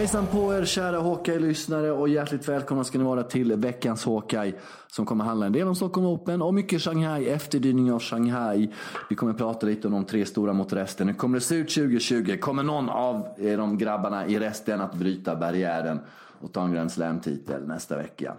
[0.00, 4.52] Hejsan på er kära Hawkeye-lyssnare och hjärtligt välkomna ska ni vara till veckans Hawkeye
[4.86, 8.70] som kommer handla en del om Stockholm Open och mycket Shanghai, efterdyning av Shanghai.
[9.08, 11.08] Vi kommer prata lite om de tre stora mot resten.
[11.08, 12.36] Hur kommer det se ut 2020?
[12.40, 16.00] Kommer någon av de grabbarna i resten att bryta barriären
[16.40, 18.34] och ta en Grand Slam-titel nästa vecka?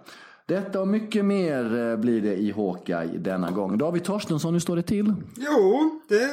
[0.46, 3.78] Detta och mycket mer eh, blir det i Hawkeye denna gång.
[3.78, 5.14] David Torstensson, hur står det till?
[5.36, 6.30] Jo, det,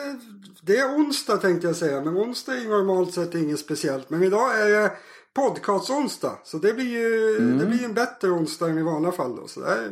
[0.62, 2.02] det är onsdag tänkte jag säga.
[2.02, 4.10] Men onsdag är normalt sett inget speciellt.
[4.10, 4.92] Men idag är det
[5.36, 6.38] podcast-onsdag.
[6.44, 7.58] Så det blir ju mm.
[7.58, 9.36] det blir en bättre onsdag än i vanliga fall.
[9.36, 9.48] Då.
[9.48, 9.92] Så det, är,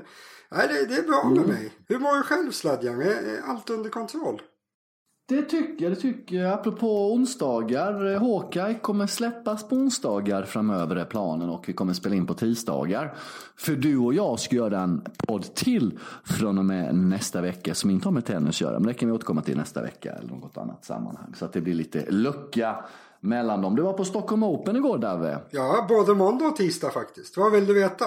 [0.52, 1.50] nej, det, det är bra med mm.
[1.50, 1.73] mig.
[1.88, 3.02] Hur mår du själv Sladjan?
[3.02, 4.41] Är, är allt under kontroll?
[5.30, 6.54] Det tycker jag, det tycker jag.
[6.54, 8.13] Apropå onsdagar.
[8.13, 12.34] Eh, Hawkeye kommer släppas på onsdagar framöver är planen och vi kommer spela in på
[12.34, 13.16] tisdagar.
[13.57, 17.90] För du och jag ska göra en podd till från och med nästa vecka som
[17.90, 18.79] inte har med tennis att göra.
[18.79, 21.34] Men det kan vi återkomma till nästa vecka eller något annat sammanhang.
[21.35, 22.85] Så att det blir lite lucka
[23.20, 23.76] mellan dem.
[23.76, 25.40] Du var på Stockholm Open igår Dave.
[25.49, 27.37] Ja, både måndag och tisdag faktiskt.
[27.37, 28.05] Vad vill du veta?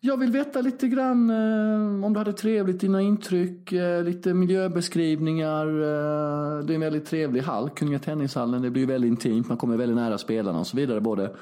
[0.00, 5.66] Jag vill veta lite grann eh, om du hade trevligt, dina intryck, eh, lite miljöbeskrivningar.
[5.66, 8.62] Eh, det är en väldigt trevlig hall, Kungliga Tennishallen.
[8.62, 11.00] Det blir väldigt intimt, man kommer väldigt nära spelarna och så vidare.
[11.00, 11.36] Både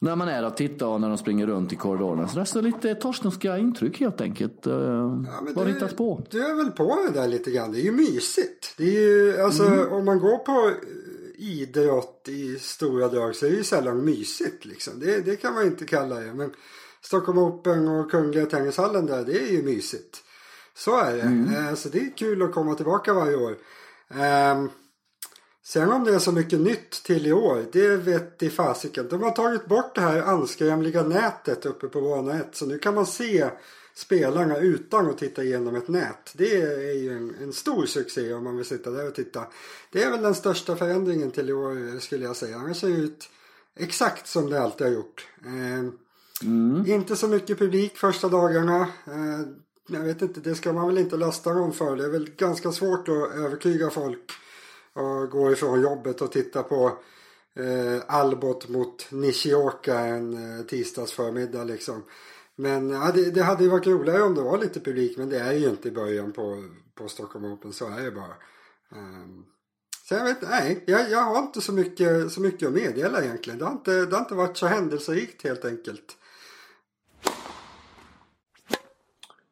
[0.00, 2.28] när man är och tittar och när de springer runt i korridorerna.
[2.28, 4.66] Så det är lite torstenska intryck helt enkelt.
[4.66, 6.22] Eh, ja, Vad har hittats på?
[6.30, 7.72] Du är väl på det där lite grann.
[7.72, 8.74] Det är ju mysigt.
[8.78, 9.92] Det är ju, alltså mm.
[9.92, 10.70] om man går på
[11.38, 15.00] idrott i stora drag så är det ju sällan mysigt liksom.
[15.00, 16.34] Det, det kan man inte kalla det.
[16.34, 16.54] Men
[17.00, 20.22] Stockholm Open och Kungliga Tennishallen där, det är ju mysigt.
[20.74, 21.22] Så är det.
[21.22, 21.54] Mm.
[21.54, 23.56] Eh, så det är kul att komma tillbaka varje år.
[24.52, 24.70] Um,
[25.64, 29.08] sen om det är så mycket nytt till i år, det vet i fasiken.
[29.08, 32.48] De har tagit bort det här anskrämliga nätet uppe på bana 1.
[32.52, 33.50] Så nu kan man se
[33.98, 36.32] spelarna utan att titta igenom ett nät.
[36.34, 39.46] Det är ju en, en, stor succé om man vill sitta där och titta.
[39.92, 42.56] Det är väl den största förändringen till i år skulle jag säga.
[42.56, 43.28] Annars ser ut
[43.76, 45.26] exakt som det alltid har gjort.
[45.46, 45.84] Eh,
[46.42, 46.84] mm.
[46.86, 48.80] Inte så mycket publik första dagarna.
[49.06, 49.40] Eh,
[49.88, 51.96] jag vet inte, det ska man väl inte lasta dem för.
[51.96, 54.30] Det är väl ganska svårt att övertyga folk
[54.92, 56.98] och gå ifrån jobbet och titta på
[57.56, 62.02] eh, Albot mot Nishioka en eh, tisdagsförmiddag liksom.
[62.60, 65.38] Men ja, det, det, hade ju varit roligare om det var lite publik men det
[65.38, 66.64] är ju inte i början på,
[66.94, 67.72] på Stockholm Open.
[67.72, 68.34] Så är det bara.
[68.92, 69.44] Um,
[70.08, 73.58] så jag vet nej, jag, jag har inte så mycket, så mycket att meddela egentligen.
[73.58, 76.16] Det har, inte, det har inte varit så händelserikt helt enkelt.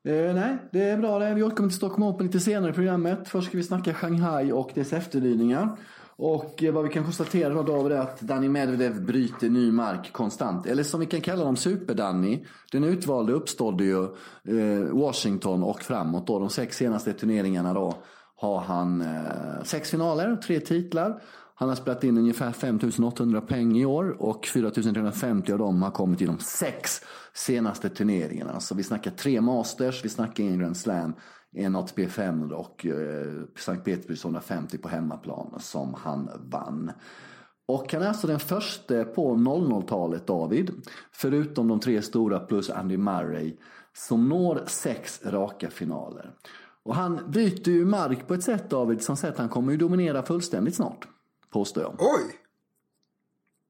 [0.05, 1.35] Eh, nej, det är bra det.
[1.35, 3.29] Vi återkommer till Stockholm Open lite senare i programmet.
[3.29, 5.77] Först ska vi snacka Shanghai och dess efterdyningar.
[6.19, 10.13] Och eh, vad vi kan konstatera då David är att Danny Medvedev bryter ny mark
[10.13, 10.67] konstant.
[10.67, 12.45] Eller som vi kan kalla dem Super-Danny.
[12.73, 16.39] Den utvalde uppstod ju eh, Washington och framåt då.
[16.39, 17.95] De sex senaste turneringarna då
[18.37, 21.23] har han eh, sex finaler, tre titlar.
[21.55, 26.23] Han har spelat in ungefär 5800 poäng i år och 4350 av dem har kommit
[26.23, 27.01] i de sex
[27.35, 28.61] senaste turneringarna.
[28.61, 31.13] Så vi snackar tre Masters, vi snackar en Grand Slam,
[31.57, 36.93] en ATP 500 och eh, Sankt Petersburg 150 på hemmaplan som han vann.
[37.67, 40.71] Och han är alltså den första på 00-talet David,
[41.13, 43.57] förutom de tre stora plus Andy Murray,
[43.93, 46.31] som når sex raka finaler.
[46.83, 49.79] Och han byter ju mark på ett sätt David som säger att han kommer ju
[49.79, 51.09] dominera fullständigt snart.
[51.51, 51.95] Påstår jag.
[51.99, 52.37] Oj!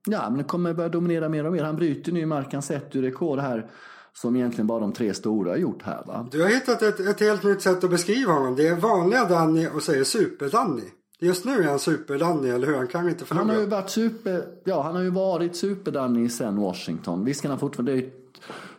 [0.09, 1.65] Ja, men det kommer börja dominera mer och mer.
[1.65, 3.71] Han bryter ny mark, han sätter ju rekord här
[4.17, 6.29] som egentligen bara de tre stora har gjort här va.
[6.31, 8.57] Du har hittat ett, ett helt nytt sätt att beskriva honom.
[8.57, 10.83] Det är vanliga Danny och säger super-Danny.
[11.21, 12.77] Just nu är han super-Danny, eller hur?
[12.77, 13.45] Han kan inte förlora.
[13.45, 17.25] Han har ju varit super, ja han har ju varit super-Danny sen Washington.
[17.25, 18.26] Visst kan han fortfarande, det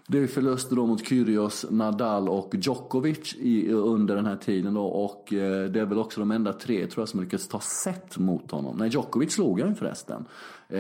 [0.10, 4.86] det är förluster då mot Kyrgios, Nadal och Djokovic i, under den här tiden då.
[4.86, 8.18] Och eh, det är väl också de enda tre tror jag som lyckats ta set
[8.18, 8.78] mot honom.
[8.78, 10.26] Nej, Djokovic slog han förresten.
[10.70, 10.78] Eh,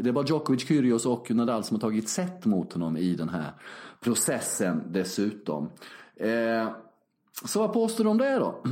[0.00, 3.28] det är bara Djokovic, Kyrgios och Nadal som har tagit set mot honom i den
[3.28, 3.52] här
[4.00, 5.68] processen dessutom.
[6.16, 6.68] Eh,
[7.44, 8.62] så vad påstår du om det då?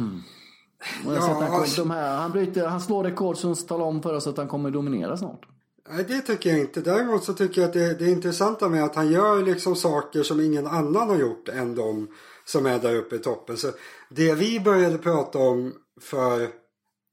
[1.07, 1.85] Ja, han, alltså...
[1.85, 5.17] här, han, bryter, han slår rekord som talar om för oss att han kommer dominera
[5.17, 5.47] snart.
[5.95, 6.81] Nej, det tycker jag inte.
[6.81, 10.23] Däremot så tycker jag att det, det är intressanta med att han gör liksom saker
[10.23, 12.09] som ingen annan har gjort än de
[12.45, 13.57] som är där uppe i toppen.
[13.57, 13.71] Så
[14.09, 16.41] det vi började prata om för,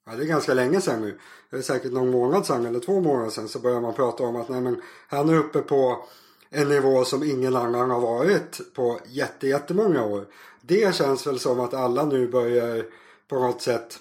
[0.05, 1.19] ja det är ganska länge sedan nu.
[1.49, 4.35] Det är säkert någon månad sedan eller två månader sedan så började man prata om
[4.35, 6.05] att nej men han är uppe på
[6.49, 10.25] en nivå som ingen annan har varit på jätte, jättemånga år.
[10.61, 12.85] Det känns väl som att alla nu börjar
[13.27, 13.99] på något sätt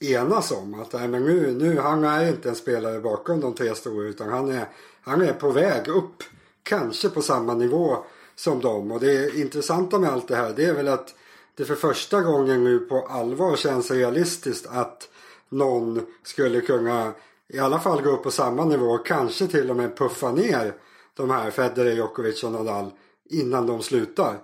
[0.00, 3.74] enas om att nej, men nu, nu, han är inte en spelare bakom de tre
[3.74, 4.68] stora utan han är,
[5.02, 6.22] han är på väg upp.
[6.62, 8.04] Kanske på samma nivå
[8.36, 8.92] som dem.
[8.92, 11.14] Och det intressanta med allt det här det är väl att
[11.54, 15.08] det för första gången nu på allvar känns realistiskt att
[15.48, 17.12] någon skulle kunna
[17.48, 18.98] i alla fall gå upp på samma nivå.
[18.98, 20.74] Kanske till och med puffa ner
[21.14, 22.90] de här Federer, Djokovic och Nadal
[23.30, 24.38] innan de slutar.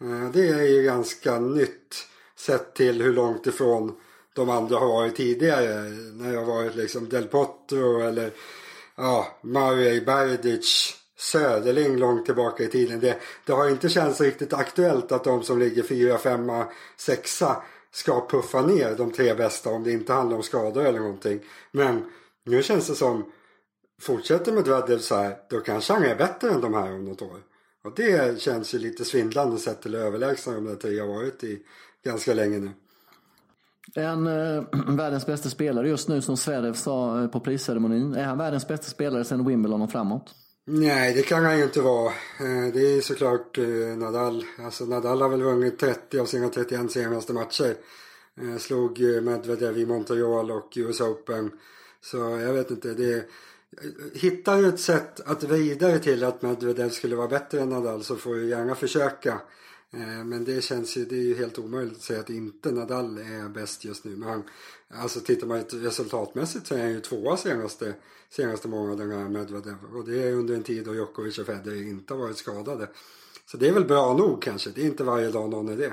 [0.00, 2.06] Eh, det är ju ganska nytt
[2.36, 3.96] sett till hur långt ifrån
[4.34, 5.82] de andra har varit tidigare.
[6.12, 8.30] När det har varit liksom Del Potro eller
[8.96, 13.00] ja, Murray, Berdic, Söderling långt tillbaka i tiden.
[13.00, 17.62] Det, det har inte känts riktigt aktuellt att de som ligger fyra, femma, sexa
[17.92, 21.40] ska puffa ner de tre bästa om det inte handlar om skador eller någonting.
[21.72, 22.04] Men
[22.44, 23.32] nu känns det som
[24.00, 27.40] fortsätter Medvedev så här då kanske han är bättre än de här om något år.
[27.84, 31.62] Och det känns ju lite svindlande sett till överlägsna de där tre har varit i
[32.04, 32.70] ganska länge nu.
[33.94, 34.64] En eh,
[34.96, 38.14] världens bästa spelare just nu som Zverev sa eh, på prisceremonin.
[38.14, 40.34] Är han världens bästa spelare sen Wimbledon och framåt?
[40.64, 42.06] Nej, det kan han ju inte vara.
[42.40, 43.64] Eh, det är såklart eh,
[43.96, 44.44] Nadal.
[44.64, 47.74] Alltså Nadal har väl vunnit 30 av sina 31 senaste matcher.
[48.40, 51.50] Eh, slog eh, Medvedev i Montreal och US Open.
[52.00, 52.94] Så jag vet inte.
[52.94, 53.24] Det
[54.14, 58.16] Hittar du ett sätt att vidare till att Medvedev skulle vara bättre än Nadal så
[58.16, 59.40] får du gärna försöka.
[60.24, 63.48] Men det känns ju, det är ju helt omöjligt att säga att inte Nadal är
[63.48, 64.16] bäst just nu.
[64.16, 64.42] Men han,
[64.88, 67.94] alltså tittar man resultatmässigt så är han ju tvåa senaste
[68.36, 69.76] senaste månaderna Medvedev.
[69.94, 72.88] Och det är under en tid då Djokovic och Federer inte har varit skadade.
[73.50, 74.70] Så det är väl bra nog kanske.
[74.70, 75.92] Det är inte varje dag någon är det.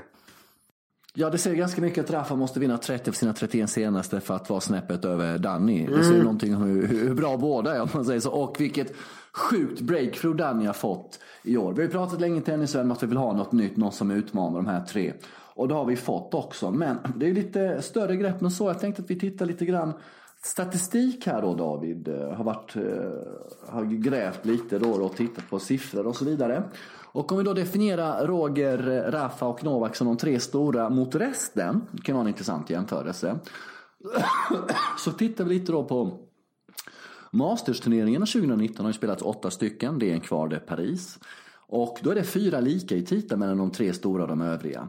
[1.13, 4.33] Ja, det säger ganska mycket att Rafa måste vinna 30 av sina 31 senaste för
[4.33, 5.87] att vara snäppet över Danny.
[5.87, 6.23] Det säger mm.
[6.23, 8.31] någonting om hur, hur, bra båda är om man säger så.
[8.31, 8.93] Och vilket
[9.33, 11.73] sjukt breakthrough Danny har fått i år.
[11.73, 13.91] Vi har ju pratat länge i tennisvärlden om att vi vill ha något nytt, någon
[13.91, 15.13] som utmanar de här tre.
[15.55, 16.71] Och det har vi fått också.
[16.71, 18.67] Men det är lite större grepp än så.
[18.67, 19.93] Jag tänkte att vi tittar lite grann
[20.41, 22.07] statistik här då David.
[22.07, 26.63] Eh, har, varit, eh, har grävt lite då och tittat på siffror och så vidare.
[27.11, 31.15] Och om vi då definierar Roger, eh, Rafa och Novak som de tre stora mot
[31.15, 31.81] resten.
[31.91, 33.39] Det kan vara en intressant jämförelse.
[34.97, 36.28] Så tittar vi lite då på
[37.31, 39.99] Masters-turneringarna 2019 har ju spelats åtta stycken.
[39.99, 41.19] Det är en kvar, det är Paris.
[41.55, 44.87] Och då är det fyra lika i titeln mellan de tre stora och de övriga.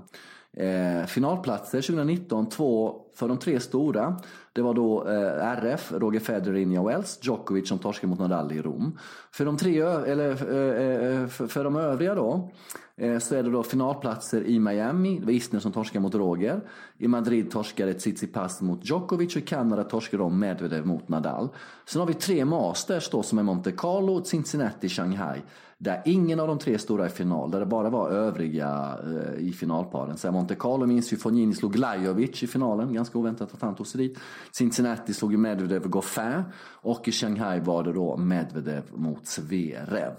[0.53, 4.17] Eh, finalplatser 2019, två för de tre stora.
[4.53, 8.63] Det var då eh, RF, Roger Federer, Inja Wells, Djokovic som torskade mot Nadal i
[8.63, 8.99] Rom.
[9.33, 12.51] För de, tre, eller, eh, eh, för, för de övriga då
[12.97, 16.61] eh, så är det då finalplatser i Miami, det var Isner som torskade mot Roger.
[16.99, 21.49] I Madrid torskade Tsitsipas mot Djokovic och i Kanada torskade de Medvedev mot Nadal.
[21.87, 25.41] Sen har vi tre Masters då som är Monte Carlo, Cincinnati, Shanghai.
[25.83, 29.53] Där ingen av de tre stora är final, där det bara var övriga eh, i
[29.53, 30.17] finalparen.
[30.17, 33.75] Så Monte Carlo minns ju Fognini slog Lajovic i finalen, ganska Ganska oväntat att han
[33.75, 34.19] tog sig dit.
[34.53, 36.43] Cincinnati slog ju Medvedev och Goffin.
[36.83, 40.15] Och i Shanghai var det då Medvedev mot Zverev.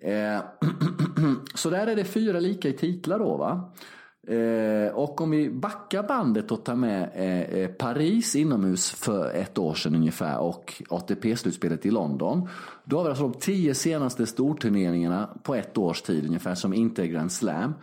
[0.00, 0.42] Eh,
[1.54, 3.72] så där är det fyra lika i titlar då va.
[4.26, 9.58] Eh, och om vi backar bandet och tar med eh, eh Paris inomhus för ett
[9.58, 12.48] år sedan ungefär och ATP-slutspelet i London.
[12.84, 17.02] Då har vi alltså de tio senaste storturneringarna på ett års tid ungefär som inte
[17.02, 17.74] är Grand Slam.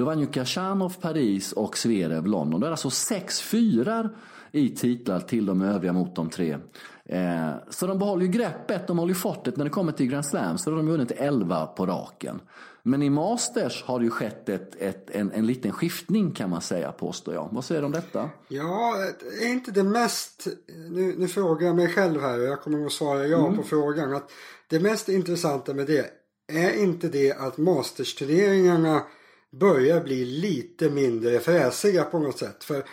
[0.00, 2.60] Då vann ju Khachanov Paris och Zverev London.
[2.60, 4.16] Då är det alltså sex fyrar
[4.52, 6.58] i titlar till de övriga mot de tre.
[7.04, 10.26] Eh, så de behåller ju greppet, de håller ju fortet när det kommer till Grand
[10.26, 10.58] Slam.
[10.58, 12.40] Så då har de vunnit 11 på raken.
[12.82, 16.60] Men i Masters har det ju skett ett, ett, en, en liten skiftning kan man
[16.60, 17.48] säga påstår jag.
[17.52, 18.30] Vad säger du om detta?
[18.48, 18.94] Ja,
[19.42, 20.46] är inte det mest,
[20.90, 23.56] nu, nu frågar jag mig själv här och jag kommer att svara ja mm.
[23.56, 24.14] på frågan.
[24.14, 24.30] Att
[24.68, 26.10] det mest intressanta med det
[26.52, 29.02] är inte det att Masters-turneringarna
[29.50, 32.64] börjar bli lite mindre fräsiga på något sätt.
[32.64, 32.84] För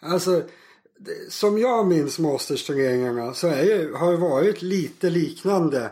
[0.00, 0.42] alltså
[1.28, 5.90] som jag minns Masters-turneringarna så är, har det varit lite liknande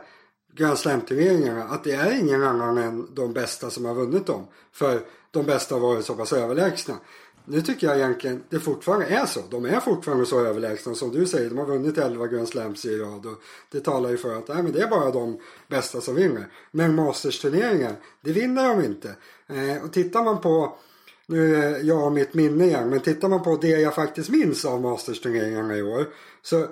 [0.55, 1.65] Grand Slam-turneringarna.
[1.65, 4.47] Att det är ingen annan än de bästa som har vunnit dem.
[4.73, 5.01] För
[5.31, 6.95] de bästa har varit så pass överlägsna.
[7.45, 9.41] Nu tycker jag egentligen det fortfarande är så.
[9.51, 11.49] De är fortfarande så överlägsna som du säger.
[11.49, 13.27] De har vunnit 11 Grand Slams i rad.
[13.27, 16.47] Och det talar ju för att nej, men det är bara de bästa som vinner.
[16.71, 19.17] Men Masters-turneringar, det vinner de inte.
[19.47, 20.79] Eh, och tittar man på
[21.27, 24.65] nu är jag och mitt minne igen, men tittar man på det jag faktiskt minns
[24.65, 26.07] av Masters-turneringarna i år.
[26.43, 26.67] Så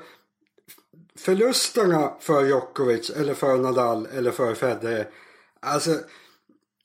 [1.16, 5.08] förlusterna för Djokovic eller för Nadal eller för Federer.
[5.60, 5.90] Alltså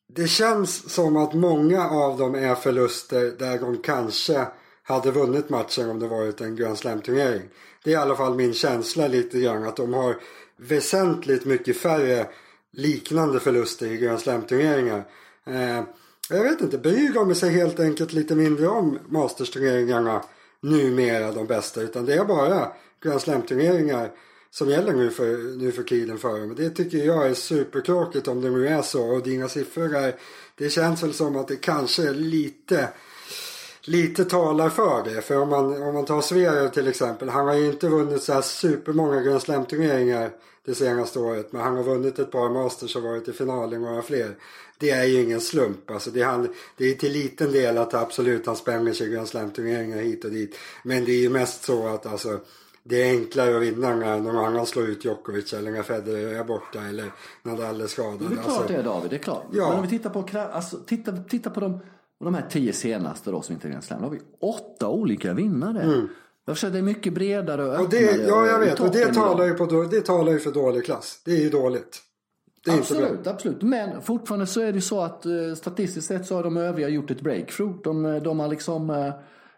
[0.08, 4.48] det känns som att många av dem är förluster där de kanske
[4.84, 7.50] hade vunnit matchen om det varit en Grand Slam-turnering.
[7.84, 10.16] Det är i alla fall min känsla lite grann att de har
[10.58, 12.28] väsentligt mycket färre
[12.72, 15.04] liknande förluster i Grand Slam-turneringar.
[15.46, 15.84] Eh,
[16.30, 20.22] jag vet inte, bryr de sig helt enkelt lite mindre om Masters-turneringarna
[20.62, 22.72] numera de bästa utan det är bara
[23.04, 24.12] Grand Slam-turneringar
[24.58, 26.56] som gäller nu för, nu för tiden för dem.
[26.58, 30.16] Det tycker jag är supertråkigt om det nu är så och dina siffror är,
[30.56, 32.90] det känns väl som att det kanske är lite
[33.82, 35.22] lite talar för det.
[35.22, 37.30] För om man, om man tar Sverige till exempel.
[37.30, 40.32] Han har ju inte vunnit så här supermånga Grand Slam-turneringar
[40.66, 41.52] det senaste året.
[41.52, 44.36] Men han har vunnit ett par Masters och varit i final i några fler.
[44.78, 45.92] Det är ju ingen slump.
[45.92, 49.28] Alltså det, är han, det är till liten del att absolut han spänner sig Grand
[49.28, 50.58] Slam-turneringar hit och dit.
[50.84, 52.40] Men det är ju mest så att alltså
[52.90, 56.44] det är enklare att vinna när någon annan slår ut Djokovic eller när Federer är
[56.44, 57.12] borta eller
[57.44, 58.20] Nadal är skadad.
[58.20, 59.46] Det är klart alltså, det David, det är klart.
[59.52, 59.68] Ja.
[59.70, 61.80] Men om vi tittar på, alltså, titta, titta på de,
[62.24, 64.02] de här tio senaste då som inte är Grand Slam.
[64.02, 66.08] Då har vi åtta olika vinnare.
[66.46, 67.86] Jag försöker, det är mycket bredare och Mm.
[67.86, 68.80] och det, öppnare ja, jag vet.
[68.80, 71.22] Och det talar, ju på, det talar ju för dålig klass.
[71.26, 72.02] Det är ju dåligt.
[72.66, 72.78] Det är.
[72.78, 73.62] Absolut, absolut.
[73.62, 76.90] Men fortfarande så är det ju så att eh, statistiskt sett så har de övriga
[76.90, 77.82] gjort ett breakthrough.
[77.84, 78.90] De, eh, de har liksom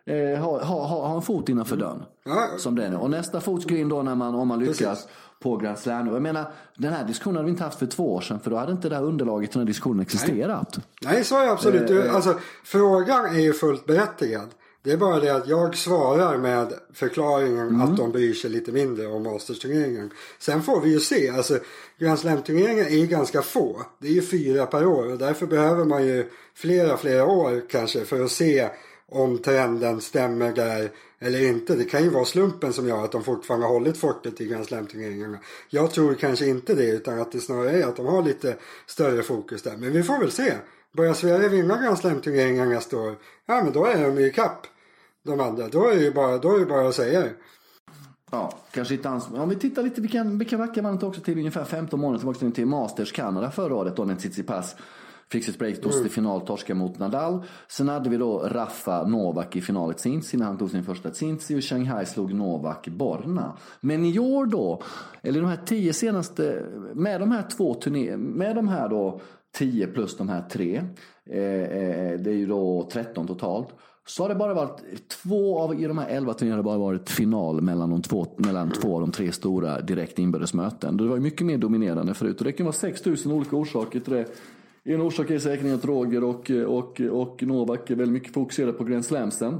[0.07, 2.03] eh, eh, har, har, har en fot innanför dörren.
[2.25, 2.95] Ja, Som det är nu.
[2.97, 5.07] Och nästa fot ska in då när man, om man lyckas Precis.
[5.39, 6.07] på Grand Slam.
[6.07, 6.45] Jag menar,
[6.77, 8.39] den här diskussionen hade vi inte haft för två år sedan.
[8.39, 10.77] För då hade inte det här underlaget till den här diskussionen existerat.
[11.01, 11.81] Nej, så är det absolut.
[11.89, 14.47] Eh, Du, alltså, frågan är ju fullt berättigad.
[14.83, 17.81] Det är bara det att jag svarar med förklaringen Mm.
[17.81, 20.09] att de bryr sig lite mindre om Masters-turneringen.
[20.39, 21.29] Sen får vi ju se.
[21.29, 21.57] Alltså,
[21.99, 23.81] Grand Slam-turneringar är ju ganska få.
[24.01, 28.05] Det är ju fyra per år och därför behöver man ju flera, flera år kanske
[28.05, 28.69] för att se
[29.11, 31.75] om trenden stämmer där eller inte.
[31.75, 34.65] Det kan ju vara slumpen som gör att de fortfarande har hållit fortet i Grand
[34.65, 35.37] Slam-turneringarna.
[35.69, 39.23] Jag tror kanske inte det utan att det snarare är att de har lite större
[39.23, 39.77] fokus där.
[39.77, 40.53] Men vi får väl se.
[40.97, 42.21] Börjar Sverige vinna Grand slam
[42.69, 44.67] nästa år, ja men då är de ju kapp
[45.23, 45.67] de andra.
[45.67, 47.31] Då är det ju bara, då är det bara att säga det.
[48.31, 49.27] Ja, kanske inte alls.
[49.33, 52.19] Om vi tittar lite, vi kan, vi kan backa bandet också till ungefär 15 månader
[52.19, 54.75] tillbaka till Masters Kanada förra året då när Tsitsipas
[55.31, 57.43] fick sitt break, tog sig till final, torskade mot Nadal.
[57.67, 61.57] Sen hade vi då Rafa Novak i finalet Cincy när han tog sin första Cincy
[61.57, 63.57] och Shanghai slog Novak Borna.
[63.81, 64.81] Men i år då,
[65.21, 69.21] eller de här tio senaste, med de här två turné, med de här då
[69.57, 70.75] 10 plus de här tre,
[71.29, 73.67] eh, eh, det är ju då 13 totalt.
[74.07, 76.87] Så har det bara varit två av, i de här elva turneringarna har det bara
[76.87, 80.97] varit final mellan de två, mellan två av de tre stora direkt inbördes möten.
[80.97, 84.13] Det var ju mycket mer dominerande förut och det kan vara 6000 olika orsaker till
[84.13, 84.25] det.
[84.89, 88.83] En orsak är säkert att Roger och, och, och Novak är väldigt mycket fokuserade på
[88.83, 89.59] Grand Slamsen.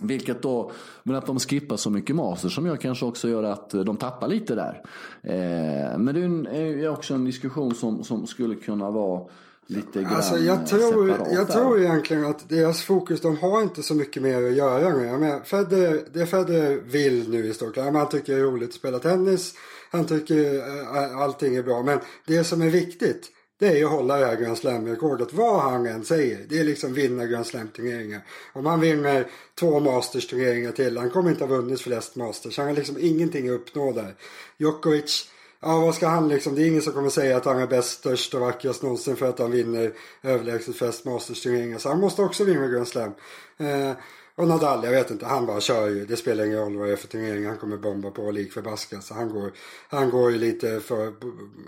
[0.00, 3.70] Vilket då, men att de skippar så mycket master som gör kanske också gör att
[3.70, 4.82] de tappar lite där.
[5.22, 9.28] Eh, men det är också en diskussion som, som skulle kunna vara
[9.66, 13.94] lite grann Alltså jag tror, jag tror egentligen att deras fokus, de har inte så
[13.94, 15.08] mycket mer att göra med.
[15.08, 18.74] Jag menar, Federer, det Federer vill nu i stort han tycker det är roligt att
[18.74, 19.54] spela tennis,
[19.90, 21.82] han tycker eh, allting är bra.
[21.82, 25.32] Men det som är viktigt, det är ju att hålla det här Grand Slam-rekordet.
[25.32, 26.46] Vad han än säger.
[26.48, 28.20] Det är liksom vinna Grand Slam-turneringar.
[28.52, 30.98] Om han vinner två Masters-turneringar till.
[30.98, 32.58] Han kommer inte ha vunnit flest Masters.
[32.58, 34.14] Han har liksom ingenting att uppnå där.
[34.56, 35.30] Djokovic.
[35.60, 36.54] Ja, vad ska han liksom?
[36.54, 39.28] Det är ingen som kommer säga att han är bäst, störst och vackrast någonsin för
[39.28, 41.78] att han vinner överlägset flest Masters-turneringar.
[41.78, 43.12] Så han måste också vinna Grand Slam.
[43.58, 43.92] Eh,
[44.38, 46.04] och Nadal, jag vet inte, han bara kör ju.
[46.04, 47.46] Det spelar ingen roll vad det är för turnering.
[47.46, 49.04] Han kommer bomba på lik förbaskat.
[49.04, 49.52] Så han går,
[49.88, 51.12] han går ju lite för,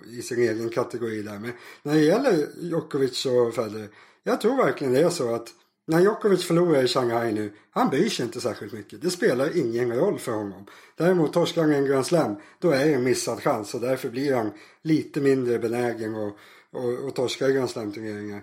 [0.09, 1.39] i sin egen kategori där.
[1.39, 3.89] Men när det gäller Djokovic och Federer.
[4.23, 5.49] Jag tror verkligen det är så att
[5.87, 9.03] när Djokovic förlorar i Shanghai nu, han bryr sig inte särskilt mycket.
[9.03, 10.67] Det spelar ingen roll för honom.
[10.97, 14.35] Däremot torskar han en Grand Slam, då är det en missad chans och därför blir
[14.35, 14.51] han
[14.83, 16.35] lite mindre benägen att
[16.73, 18.43] och, och torska i Grand Slam-turneringar.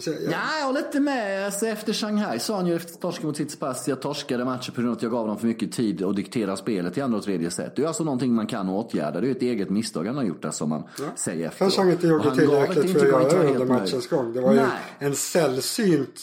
[0.00, 1.44] Så jag, Ja, jag håller inte med.
[1.46, 4.90] Alltså, efter Shanghai sa han ju efter torsken mot Tsitsipas, jag torskade matchen på grund
[4.90, 7.50] av att jag gav dem för mycket tid och diktera spelet i andra och tredje
[7.50, 7.76] set.
[7.76, 9.20] Det är alltså någonting man kan åtgärda.
[9.20, 10.82] Det är ju ett eget misstag han har gjort där som man
[11.16, 11.58] säger efter.
[11.58, 14.32] Kanske han inte gjorde tillräckligt för att göra det under matchen matchens gång.
[14.32, 14.66] Det var ju Nej.
[14.98, 16.20] en sällsynt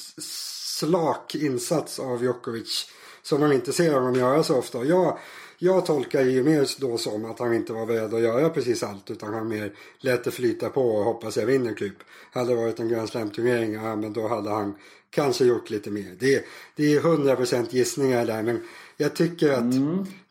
[0.78, 2.88] slak insats av Djokovic
[3.22, 4.84] som man inte ser honom göra så ofta.
[4.84, 5.18] Jag,
[5.60, 9.12] jag tolkar ju mer då som att han inte var beredd att göra precis allt
[9.12, 11.96] utan han mer lät det flyta på och hoppas jag vinner typ.
[12.32, 14.76] Hade det varit en Grand Slam-turnering, ja men då hade han
[15.10, 16.16] kanske gjort lite mer.
[16.20, 18.62] Det, det är 100% gissningar där men
[18.98, 19.74] jag tycker att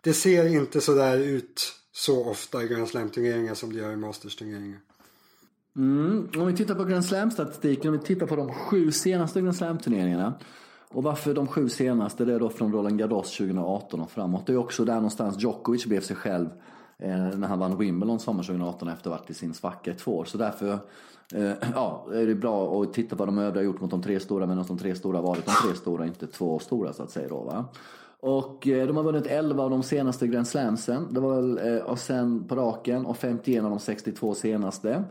[0.01, 3.97] det ser inte så där ut så ofta i Grand Slam-turneringar som det gör i
[3.97, 4.79] Masters-turneringar.
[5.77, 6.29] Mm.
[6.37, 10.35] Om vi tittar på Grand Slam-statistiken, om vi tittar på de sju senaste Grand Slam-turneringarna.
[10.91, 14.47] Och varför de sju senaste, det är då från Roland Garros 2018 och framåt.
[14.47, 16.49] Det är också där någonstans Djokovic blev sig själv
[16.99, 19.95] eh, när han vann Wimbledon sommaren 2018 efter att ha varit i sin svacka i
[19.95, 20.25] två år.
[20.25, 20.79] Så därför
[21.35, 24.03] eh, ja, är det bra att titta på vad de övriga har gjort mot de
[24.03, 27.03] tre stora, medan de tre stora har varit de tre stora, inte två stora så
[27.03, 27.65] att säga då va.
[28.21, 31.15] Och eh, de har vunnit 11 av de senaste Grand Slamsen.
[31.15, 35.05] Det var väl, eh, och sen på raken och 51 av de 62 senaste.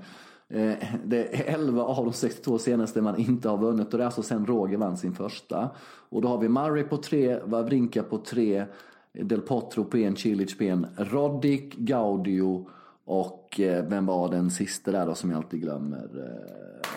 [0.49, 0.73] Eh,
[1.05, 4.23] Det är 11 av de 62 senaste man inte har vunnit och det är alltså
[4.23, 5.69] sen Roger vann sin första.
[6.09, 8.65] Och då har vi Murray på tre, Wawrinka på tre,
[9.13, 12.69] Del Potro på en, Cilic på en, Roddick, Gaudio
[13.05, 16.09] och eh, vem var den sista där då som jag alltid glömmer?
[16.25, 16.89] Eh,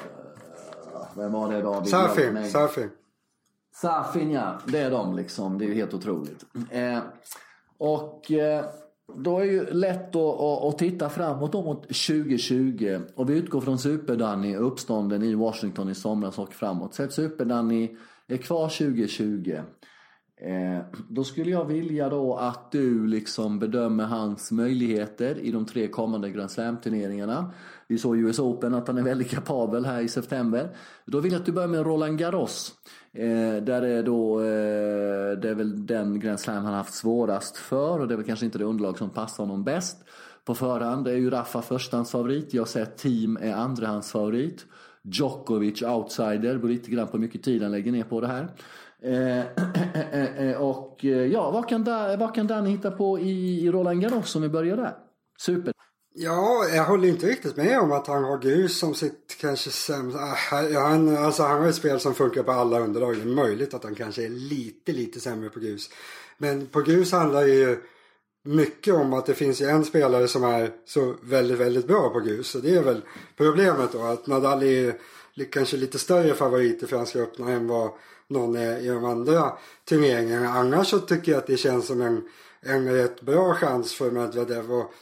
[1.16, 1.80] Vem var det då?
[1.80, 2.50] Vi glömmer Safi, mig.
[2.50, 2.88] Safi.
[3.75, 5.59] Safin ja, det är de liksom.
[5.59, 6.45] Det är ju helt otroligt.
[7.78, 8.30] Och
[9.17, 13.00] då är det ju lätt att, att titta framåt mot 2020.
[13.14, 16.95] Och vi utgår från Super-Danny, uppstånden i Washington i somras och framåt.
[16.95, 19.59] Så att Super-Danny är kvar 2020.
[20.42, 20.78] Eh,
[21.09, 26.30] då skulle jag vilja då att du liksom bedömer hans möjligheter i de tre kommande
[26.30, 27.52] Grand Slam-turneringarna.
[27.87, 30.68] Vi såg US Open att han är väldigt kapabel här i september.
[31.04, 32.75] Då vill jag att du börjar med Roland Garros.
[33.12, 37.56] Eh, där är då, eh, det är väl den Grand Slam han har haft svårast
[37.56, 39.97] för och det är väl kanske inte det underlag som passar honom bäst
[40.44, 41.04] på förhand.
[41.04, 42.54] Det är ju Rafa förstahandsfavorit.
[42.54, 44.66] Jag säger att Team är andrahandsfavorit.
[45.02, 48.49] Djokovic outsider, beror lite grann på hur mycket tid han lägger ner på det här.
[49.02, 49.40] Eh,
[49.95, 51.85] eh, eh, eh, och ja, vad kan,
[52.19, 54.95] vad kan Danny hitta på i, i Roland Garros om vi börjar där?
[55.38, 55.73] Super.
[56.14, 60.21] Ja, jag håller inte riktigt med om att han har grus som sitt kanske sämsta.
[60.21, 60.37] Ah,
[60.80, 63.16] han, alltså han har ett spel som funkar på alla underlag.
[63.16, 65.90] Det är möjligt att han kanske är lite, lite sämre på grus.
[66.38, 67.78] Men på grus handlar det ju
[68.45, 72.49] mycket om att det finns en spelare som är så väldigt, väldigt bra på grus.
[72.49, 73.02] Så det är väl
[73.37, 74.02] problemet då.
[74.02, 74.95] Att Nadal är
[75.50, 77.90] kanske lite större favorit i Franska öppna än vad
[78.31, 79.53] någon i de andra
[79.89, 80.49] turneringarna.
[80.49, 82.23] Annars så tycker jag att det känns som en,
[82.61, 84.73] en rätt bra chans för Medvedev.
[84.73, 84.93] Och,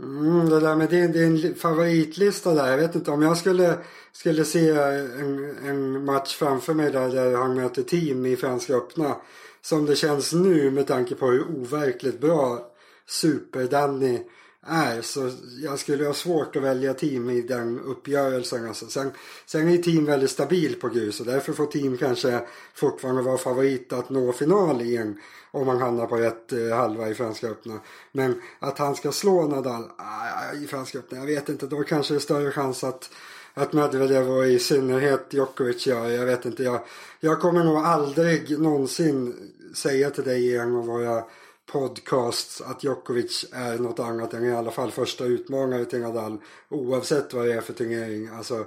[0.00, 2.70] Mm, det där med din, din favoritlista där.
[2.70, 3.78] Jag vet inte om jag skulle,
[4.12, 9.16] skulle se en, en match framför mig där, där han möter team i Franska öppna.
[9.62, 12.70] Som det känns nu med tanke på hur overkligt bra
[13.08, 14.20] Super-Danny
[14.66, 15.02] är.
[15.02, 15.30] Så
[15.62, 18.68] jag skulle ha svårt att välja team i den uppgörelsen.
[18.68, 18.86] Alltså.
[18.86, 19.10] Sen,
[19.46, 22.40] sen är team väldigt stabil på grus och därför får team kanske
[22.74, 25.14] fortfarande vara favorit att nå final i
[25.50, 27.80] om man hamnar på rätt eh, halva i Franska öppna.
[28.12, 31.66] Men att han ska slå Nadal ah, i Franska öppna, jag vet inte.
[31.66, 33.10] Då kanske det är större chans att
[33.54, 36.08] att Medvedev och i synnerhet Djokovic gör.
[36.08, 36.62] Jag vet inte.
[36.62, 36.80] Jag,
[37.20, 39.34] jag kommer nog aldrig någonsin
[39.74, 41.24] säga till dig i en av våra
[41.66, 46.38] podcasts att Djokovic är något annat än i alla fall första utmanare till Nadal.
[46.68, 48.28] Oavsett vad det är för turnering.
[48.28, 48.64] Alltså,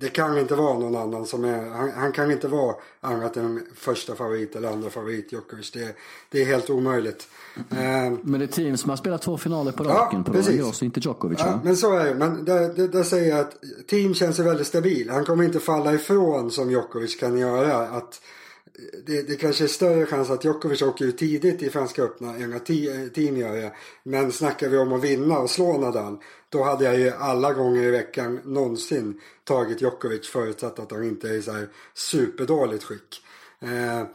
[0.00, 3.66] det kan inte vara någon annan som är, han, han, kan inte vara annat än
[3.74, 5.70] första favorit eller andra favorit Djokovic.
[5.70, 5.96] Det,
[6.30, 7.28] det är helt omöjligt.
[7.70, 8.18] Mm.
[8.22, 10.38] men det är team som har spelat två finaler på raken ja, på.
[10.38, 11.60] Roland inte Djokovic ja, va?
[11.64, 12.14] men så är det.
[12.14, 15.10] Men där, där, där säger jag att team känns väldigt stabil.
[15.10, 17.88] Han kommer inte falla ifrån som Djokovic kan göra.
[17.88, 18.20] Att,
[19.06, 22.52] det, det kanske är större chans att Djokovic åker ut tidigt i Franska öppna än
[22.52, 22.66] att
[23.14, 23.72] team gör det.
[24.02, 27.82] Men snackar vi om att vinna och slå Nadal då hade jag ju alla gånger
[27.82, 33.22] i veckan någonsin tagit Djokovic förutsatt att han inte är i så här superdåligt skick.
[33.60, 34.06] Eh,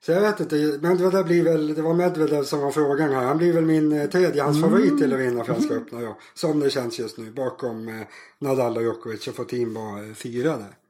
[0.00, 3.24] så jag vet inte, Medvedev blir väl, det var Medvedev som var frågan här.
[3.24, 4.98] Han blir väl min eh, tredjehandsfavorit mm.
[4.98, 5.82] till att vinna Franska mm.
[5.82, 6.18] öppna ja.
[6.34, 8.06] Som det känns just nu bakom eh,
[8.38, 10.85] Nadal och Djokovic så får team vara eh, fyra där.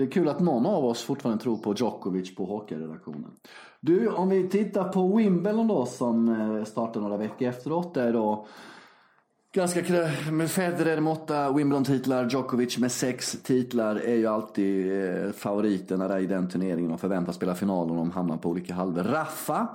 [0.00, 3.30] Det är kul att någon av oss fortfarande tror på Djokovic på hockeyredaktionen.
[3.80, 7.94] Du, om vi tittar på Wimbledon då som eh, startar några veckor efteråt.
[7.94, 8.46] Där då
[9.52, 9.82] Ganska
[10.32, 16.18] med Federer med åtta Wimbledon-titlar, Djokovic med sex titlar är ju alltid eh, favoriterna där
[16.18, 19.02] i den turneringen och förväntas spela final om de hamnar på olika halvor.
[19.02, 19.68] Raffa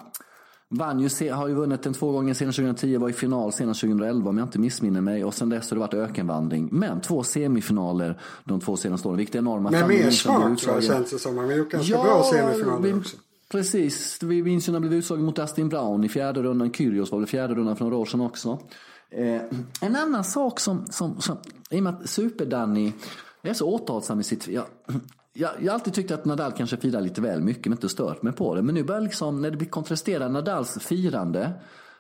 [0.76, 4.30] vann ju, har ju vunnit den två gånger senast 2010, var i final senast 2011
[4.30, 6.70] om jag inte missminner mig och sen dess har det varit ökenvandring.
[6.72, 11.12] Men två semifinaler de två senaste åren, vilket är enorma Men mer smart jag känns
[11.12, 11.38] det som.
[11.38, 13.18] Han har gjort ganska ja, bra semifinaler vi, också.
[13.52, 16.74] Precis, vi minns ju när han blev utslagen mot Dustin Brown i fjärde rundan.
[16.74, 18.60] Kyrgios var väl fjärde rundan för några år sedan också.
[19.12, 19.42] Eh,
[19.82, 21.38] en annan sak som, som, som
[21.70, 22.94] i och med att Super-Danny
[23.42, 24.48] är så återhållsam i sitt...
[24.48, 24.66] Jag,
[25.38, 28.22] jag, jag har alltid tyckt att Nadal kanske firar lite väl mycket, men inte stört
[28.22, 28.62] mig på det.
[28.62, 31.52] Men nu börjar liksom, när det blir kontrasterat Nadals firande,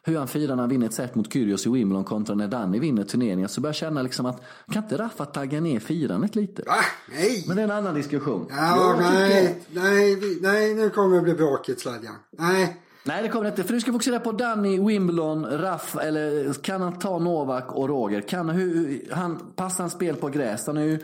[0.04, 2.80] hur han firar när han vinner ett set mot Kyrgios i Wimbledon kontra när Danny
[2.80, 6.64] vinner turneringen, så börjar jag känna liksom att, kan inte Rafa tagga ner firandet lite?
[6.66, 6.76] Va?
[7.12, 7.44] Nej!
[7.48, 8.48] Men det är en annan diskussion.
[8.50, 12.16] Ja, nej, nej, nej, nu kommer det bli bråkigt Sladjan.
[12.38, 12.82] Nej.
[13.04, 13.64] Nej, det kommer det inte.
[13.64, 18.22] För du ska fokusera på Danny, Wimbledon, Raff, eller kan han ta Novak och Roger?
[18.22, 20.68] Kan, hur, han, passar han spel på gräs?
[20.68, 21.00] Han, är ju,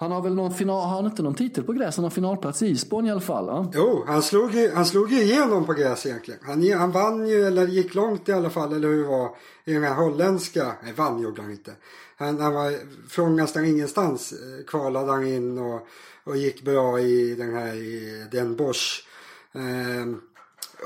[0.00, 1.96] han har väl någon final, har han inte någon titel på gräs?
[1.96, 3.46] Han har finalplats i Isborn i alla fall.
[3.46, 3.70] Ja?
[3.74, 6.40] Jo, han slog, han slog ju igenom på gräs egentligen.
[6.42, 9.30] Han, han vann ju, eller gick långt i alla fall, eller hur det var,
[9.64, 11.72] i den här holländska, nej vann gjorde han inte.
[12.16, 12.72] Han, han var
[13.08, 15.86] från nästan ingenstans eh, kvalade han in och,
[16.24, 19.06] och gick bra i den här, i Den Bosch.
[19.52, 20.06] Eh,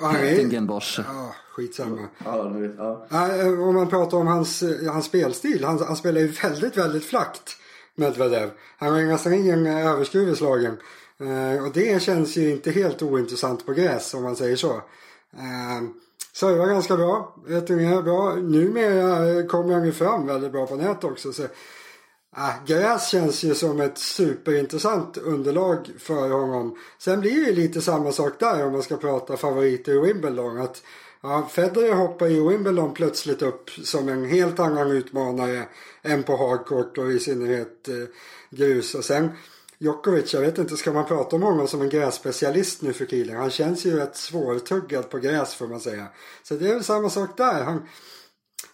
[0.03, 1.01] Göttingenbosch.
[1.07, 1.99] Ja, skitsamma.
[2.25, 3.47] Ja, ja.
[3.69, 5.65] Om man pratar om hans, hans spelstil.
[5.65, 7.57] Han, han spelar ju väldigt, väldigt flackt.
[7.95, 8.51] Medvedev.
[8.79, 10.77] Han har ju nästan ingen eh, överskruv i slagen.
[11.21, 14.73] Eh, och det känns ju inte helt ointressant på gräs om man säger så.
[15.33, 15.83] Eh,
[16.33, 17.37] servar ganska bra.
[17.47, 18.35] Returnerar bra.
[18.35, 21.33] Numera eh, kommer han ju fram väldigt bra på nät också.
[21.33, 21.43] Så
[22.35, 26.79] Ah, gräs känns ju som ett superintressant underlag för honom.
[26.99, 30.61] Sen blir det lite samma sak där om man ska prata favoriter i Wimbledon.
[30.61, 30.83] Att,
[31.23, 35.65] ja, Federer hoppar i Wimbledon plötsligt upp som en helt annan utmanare
[36.03, 37.95] än på hardcourt och i synnerhet eh,
[38.51, 38.95] grus.
[38.95, 39.31] Och sen
[39.79, 43.37] Djokovic, jag vet inte, ska man prata om honom som en grässpecialist nu för tiden?
[43.37, 46.07] Han känns ju rätt svårtuggad på gräs får man säga.
[46.43, 47.65] Så det är väl samma sak där.
[47.65, 47.89] Han,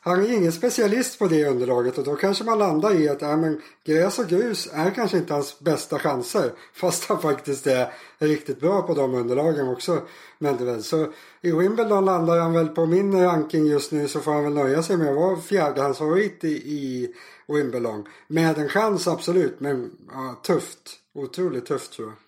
[0.01, 3.37] han är ingen specialist på det underlaget och då kanske man landar i att äh,
[3.37, 6.53] men gräs och grus är kanske inte hans bästa chanser.
[6.75, 10.01] Fast han faktiskt är riktigt bra på de underlagen också.
[10.39, 10.81] Medvedev.
[10.81, 14.55] Så i Wimbledon landar han väl på min ranking just nu så får han väl
[14.55, 17.15] nöja sig med att vara fjärdehandsfavorit i, i
[17.49, 18.05] Wimbledon.
[18.27, 20.97] Med en chans absolut men ja, tufft.
[21.15, 22.28] Otroligt tufft tror jag.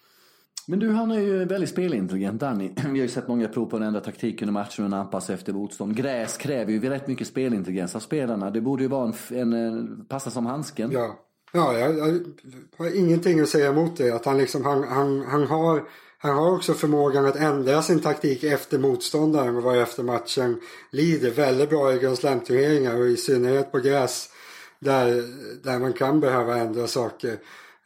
[0.71, 2.71] Men du, han är ju väldigt spelintelligent Danny.
[2.77, 5.53] Vi har ju sett många prov på att ändra taktiken under matchen och anpassa efter
[5.53, 5.97] motstånd.
[5.97, 8.51] Gräs kräver ju rätt mycket spelintelligens av spelarna.
[8.51, 10.91] Det borde ju vara en, en, en passa som handsken.
[10.91, 11.19] Ja,
[11.53, 12.21] ja jag, jag,
[12.79, 14.11] har ingenting att säga emot det.
[14.11, 15.83] Att han liksom, han, han, han har
[16.19, 21.31] han har också förmågan att ändra sin taktik efter motståndaren och vara efter matchen lider
[21.31, 24.29] väldigt bra i Grand Slam-turneringar och i synnerhet på gräs
[24.79, 25.25] där,
[25.65, 27.39] där man kan behöva ändra saker.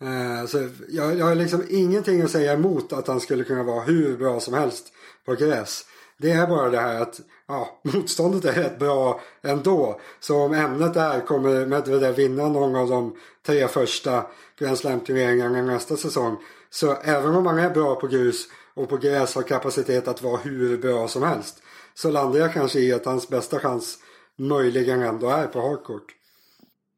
[0.05, 3.81] Eh, så jag, jag har liksom ingenting att säga emot att han skulle kunna vara
[3.81, 4.93] hur bra som helst
[5.25, 5.85] på gräs.
[6.19, 10.01] Det är bara det här att ja, motståndet är rätt bra ändå.
[10.21, 14.27] Så om ämnet är kommer Medvedev vinna någon av de tre första
[14.59, 16.37] Grand Slam-turneringarna nästa säsong.
[16.71, 20.37] Så även om han är bra på grus och på gräs har kapacitet att vara
[20.37, 21.63] hur bra som helst.
[21.95, 23.99] Så landar jag kanske i att hans bästa chans
[24.39, 26.15] möjligen ändå är på hardcourt.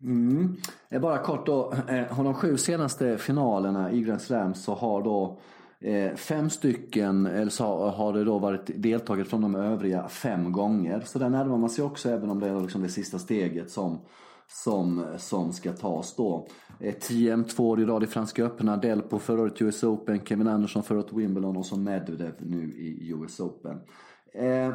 [0.02, 0.56] Mm.
[0.88, 5.02] Eh, bara kort då, eh, Av de sju senaste finalerna i Grand Slam så har
[5.02, 5.38] då
[5.80, 11.00] eh, fem stycken, eller så har det då varit deltagare från de övriga fem gånger.
[11.00, 14.00] Så där närmar man sig också även om det är liksom det sista steget som,
[14.48, 16.46] som, som ska tas då.
[17.08, 20.82] TM två år i rad i Franska öppna, Delpo förra året US Open, Kevin Andersson
[20.82, 23.80] förra året Wimbledon och så Medvedev nu i US Open.
[24.34, 24.74] Eh,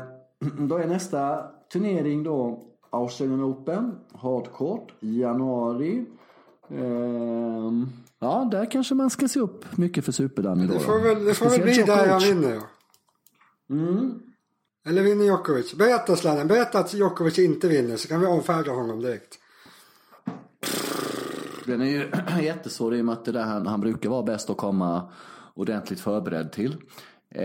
[0.67, 6.05] då är nästa turnering då Australian Open, Hardcourt, januari.
[6.69, 10.73] Ehm, ja, där kanske man ska se upp mycket för Superdanny då.
[10.73, 12.61] Det får väl, det får väl bli där han vinner ja.
[13.75, 14.19] Mm.
[14.85, 15.73] Eller vinner Djokovic?
[15.73, 19.39] Berätta Sladden, berätta att Djokovic inte vinner så kan vi avfärda honom direkt.
[21.65, 22.11] Den är ju
[22.45, 25.11] jättesvår i och med att det där han, han brukar vara bäst att komma
[25.53, 26.77] ordentligt förberedd till.
[27.35, 27.41] Eh,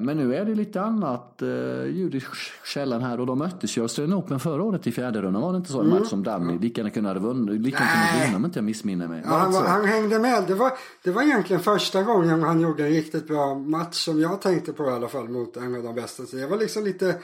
[0.00, 1.48] men nu är det lite annat eh,
[1.84, 2.22] ljud i
[2.64, 5.42] källan här och de möttes ju Australian Open förra året i fjärde rundan.
[5.42, 5.80] Var det inte så?
[5.80, 5.98] En mm.
[5.98, 9.08] match som Danny lika gärna kunde ha vunnit, lika kunde vinna om inte jag missminner
[9.08, 9.22] mig.
[9.24, 10.44] Ja, han, var, han, hängde med.
[10.46, 14.40] Det var, det var egentligen första gången han gjorde en riktigt bra match som jag
[14.40, 16.26] tänkte på i alla fall mot en av de bästa.
[16.26, 17.14] Så det var liksom lite,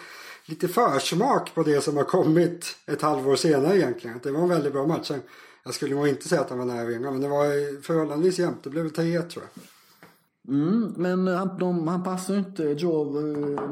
[0.47, 4.21] lite försmak på det som har kommit ett halvår senare egentligen.
[4.23, 5.11] Det var en väldigt bra match.
[5.65, 8.39] Jag skulle nog inte säga att han var nära att vinna men det var förhållandevis
[8.39, 8.65] jämnt.
[8.65, 9.74] Det blev väl 3-1 tror jag.
[10.49, 13.21] Mm, men han, de, han passar inte, Joe,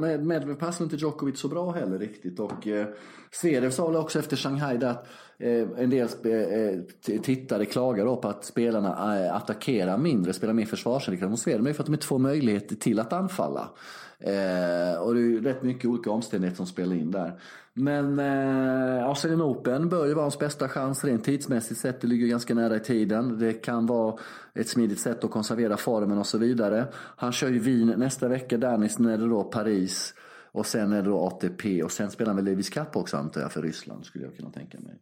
[0.01, 2.41] med, Medvedev passar inte Djokovic så bra heller riktigt.
[2.41, 2.87] Och eh,
[3.31, 5.07] Zverev sa väl också efter Shanghai där att
[5.39, 10.67] eh, en del eh, tittare klagar då på att spelarna eh, attackerar mindre, spelar mer
[10.67, 11.63] försvarsinriktat mot Zverev.
[11.63, 13.71] Men för att de inte får möjlighet till att anfalla.
[14.25, 17.41] Eh, och det är ju rätt mycket olika omständigheter som spelar in där.
[17.75, 22.01] Men eh, Australian Open bör ju vara hans bästa chans rent tidsmässigt sett.
[22.01, 23.39] Det ligger ganska nära i tiden.
[23.39, 24.17] Det kan vara
[24.55, 26.87] ett smidigt sätt att konservera formen och så vidare.
[26.95, 30.15] Han kör ju Wien nästa vecka, därnäst är det då Paris.
[30.55, 33.41] Och sen är det då ATP och sen spelar han väl Davis Cup också antar
[33.41, 34.99] jag för Ryssland skulle jag kunna tänka mig.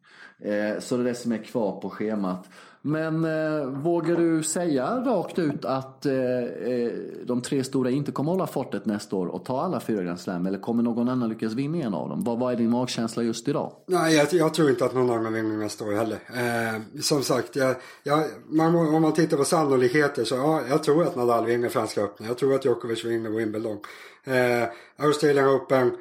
[0.53, 2.49] Eh, så det är det som är kvar på schemat.
[2.83, 6.93] Men eh, vågar du säga rakt ut att eh, eh,
[7.25, 10.47] de tre stora inte kommer hålla fortet nästa år och ta alla fyra Grand Slam?
[10.47, 12.25] Eller kommer någon annan lyckas vinna en av dem?
[12.25, 13.73] Vad, vad är din magkänsla just idag?
[13.87, 16.19] Nej, jag, jag, tror inte att någon annan vinner nästa år heller.
[16.35, 21.03] Eh, som sagt, jag, jag, man, om man tittar på sannolikheter så ja, jag tror
[21.03, 22.27] att Nadal vinner Franska öppna.
[22.27, 23.79] Jag tror att Djokovic vinner Wimbledon.
[24.25, 24.69] Eh,
[25.07, 25.93] Australian Open.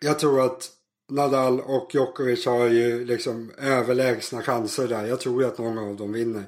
[0.00, 0.77] Jag tror att
[1.08, 5.06] Nadal och Djokovic har ju liksom överlägsna chanser där.
[5.06, 6.44] Jag tror ju att någon av dem vinner.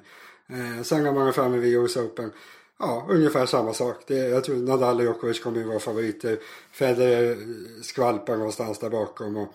[0.48, 2.32] Eh, sen går man framme vid US Open.
[2.78, 3.96] Ja, ungefär samma sak.
[4.06, 6.38] Det, jag tror Nadal och Djokovic kommer ju vara favoriter.
[6.72, 7.36] Federer
[7.82, 9.36] skvalpar någonstans där bakom.
[9.36, 9.54] Och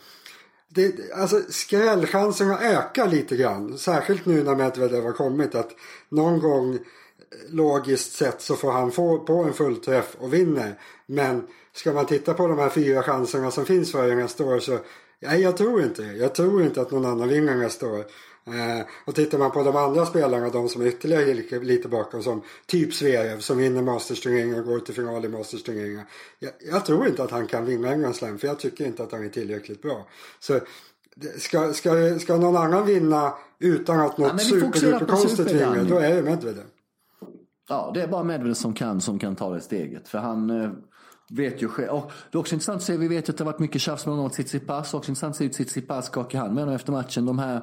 [0.70, 3.78] det, alltså skrällchanserna ökar lite grann.
[3.78, 5.56] Särskilt nu när Medvedev har kommit.
[5.56, 5.72] Att
[6.10, 6.80] någon gång eh,
[7.50, 10.80] logiskt sett så får han få på en fullträff och vinner.
[11.06, 14.60] Men ska man titta på de här fyra chanserna som finns för er nästa år
[14.60, 14.80] så
[15.20, 16.04] nej, jag tror inte.
[16.04, 18.06] Jag tror inte att någon annan vinner nästa år.
[18.48, 22.42] Eh, och tittar man på de andra spelarna, de som är ytterligare lite, bakom som
[22.66, 26.06] typ Zverev som vinner Masters-turneringar och går till final i Masters-turneringar.
[26.40, 29.04] Jag, jag, tror inte att han kan vinna en Grand Slam för jag tycker inte
[29.04, 30.08] att han är tillräckligt bra.
[30.40, 30.60] Så
[31.38, 36.16] Ska, ska, ska någon annan vinna utan att något på superduperkonstigt Super, vinner, då är
[36.16, 36.64] det Medvedev.
[37.70, 40.08] Ja, det är bara Medvedev som kan, som kan ta det steget.
[40.08, 40.70] För han eh,
[41.30, 41.90] vet ju själv.
[41.90, 43.82] Och det är också intressant att se, vi vet ju att det har varit mycket
[43.82, 44.94] tjafs mellan honom och Tsitsipas.
[44.94, 47.26] Också intressant att se hur Tsitsipas skakar hand med honom efter matchen.
[47.26, 47.62] De här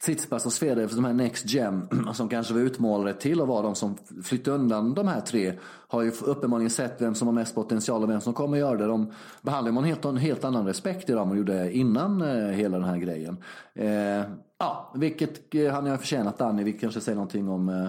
[0.00, 3.74] Tsitsipas och Zverev, de här Next Gem, som kanske var utmålade till att vara de
[3.74, 8.02] som flyttade undan de här tre, har ju uppenbarligen sett vem som har mest potential
[8.02, 8.86] och vem som kommer göra det.
[8.86, 12.78] De behandlar man helt, en helt annan respekt idag än man gjorde innan eh, hela
[12.78, 13.36] den här grejen.
[13.74, 14.22] Eh,
[14.58, 16.64] ja, vilket eh, han har förtjänat, Danny.
[16.64, 17.88] Vi kanske säger någonting om eh,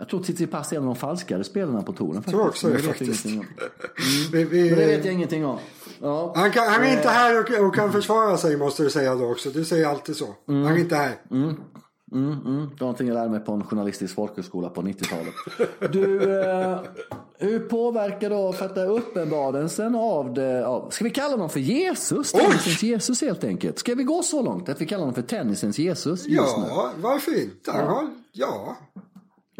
[0.00, 2.22] jag tror Tsitsipas är en av de falskare spelarna på touren.
[2.22, 3.26] tror också det, faktiskt.
[4.32, 5.58] Vi, vi, Men det vet jag ingenting om.
[6.00, 6.32] Ja.
[6.36, 9.14] han, kan, han är inte Eh, här och, och kan försvara sig måste du säga
[9.14, 9.50] då också.
[9.50, 10.26] Du säger alltid så.
[10.46, 11.12] Han är inte här.
[11.30, 11.56] Mm,
[12.12, 12.42] mm.
[12.44, 15.34] Det var någonting jag lärde mig på en journalistisk folkhögskola på 90-talet.
[15.92, 16.80] Du, eh,
[17.38, 21.50] hur påverkar då, för att det är uppenbarelsen av det, av, ska vi kalla honom
[21.50, 22.32] för Jesus?
[22.32, 23.78] Tennisens Jesus helt enkelt.
[23.78, 26.56] Ska vi gå så långt att vi kallar honom för tennisens Jesus just?
[26.56, 27.72] Ja, varför inte?
[27.72, 28.06] Han har,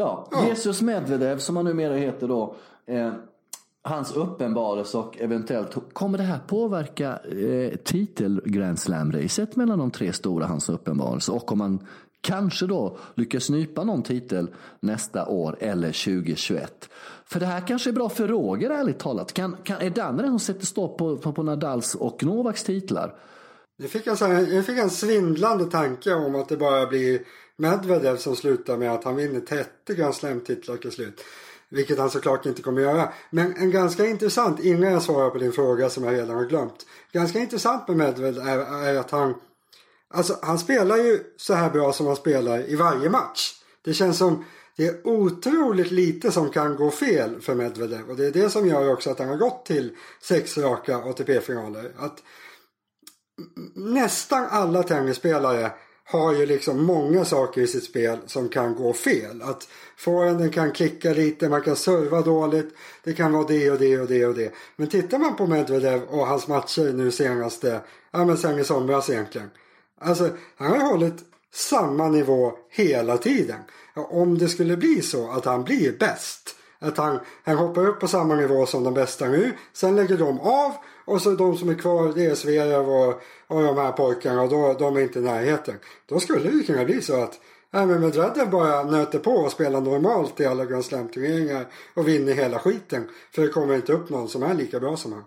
[0.00, 0.28] ja.
[0.30, 2.54] Ja, Jesus Medvedev som han numera heter då.
[2.86, 3.12] Eh,
[3.82, 10.12] hans uppenbarelse och eventuellt, kommer det här påverka eh, titel Grand Slam-racet mellan de tre
[10.12, 11.32] stora, hans uppenbarelse?
[11.32, 11.86] Och om han
[12.20, 16.88] kanske då lyckas nypa någon titel nästa år eller 2021?
[17.24, 19.32] För det här kanske är bra för Roger ärligt talat.
[19.32, 23.14] Kan, kan, är Danne den som sätter stopp på, på, på Nadals och Novaks titlar?
[23.76, 24.16] Jag fick, en
[24.54, 27.20] jag fick en svindlande tanke om att det bara blir
[27.60, 31.24] Medvedev som slutar med att han vinner 30 Grand Slam-titlar till slut.
[31.68, 33.12] Vilket han såklart inte kommer göra.
[33.30, 36.86] Men en ganska intressant, innan jag svarar på din fråga som jag redan har glömt.
[37.12, 39.34] Ganska intressant med Medvedev är, är att han
[40.14, 43.54] Alltså han spelar ju så här bra som han spelar i varje match.
[43.84, 44.44] Det känns som
[44.76, 48.10] det är otroligt lite som kan gå fel för Medvedev.
[48.10, 51.92] Och det är det som gör också att han har gått till sex raka ATP-finaler.
[51.98, 52.22] Att
[53.74, 55.72] nästan alla tennisspelare
[56.10, 59.42] har ju liksom många saker i sitt spel som kan gå fel.
[59.42, 62.74] Att forehanden kan klicka lite, man kan serva dåligt.
[63.04, 64.52] Det kan vara det och det och det och det.
[64.76, 69.10] Men tittar man på Medvedev och hans matcher nu senaste, ja men sen i somras
[69.10, 69.50] egentligen.
[70.00, 71.16] Alltså han har hållit
[71.52, 73.60] samma nivå hela tiden.
[73.94, 76.56] Om det skulle bli så att han blir bäst.
[76.78, 79.52] Att han, han hoppar upp på samma nivå som de bästa nu.
[79.72, 80.74] Sen lägger de av
[81.10, 84.48] och så de som är kvar det är Zverev och, och de här pojkarna och
[84.48, 85.74] då, de är inte i närheten.
[86.06, 89.80] Då skulle det kunna bli så att ja, men Medvedev bara nöter på och spelar
[89.80, 93.08] normalt i alla Grand Slam-turneringar och vinner hela skiten.
[93.34, 95.24] För det kommer inte upp någon som är lika bra som han.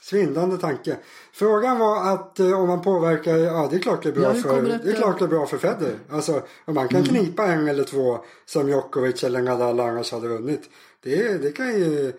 [0.00, 0.96] Svindlande tanke.
[1.32, 4.42] Frågan var att eh, om man påverkar, ja det är klart det är bra Ja,
[4.42, 5.98] för, det är klart det är bra för Federer.
[6.10, 10.62] Alltså om man kan knipa en eller två som Djokovic eller Nadal annars hade vunnit.
[11.02, 12.12] Det, det kan ju,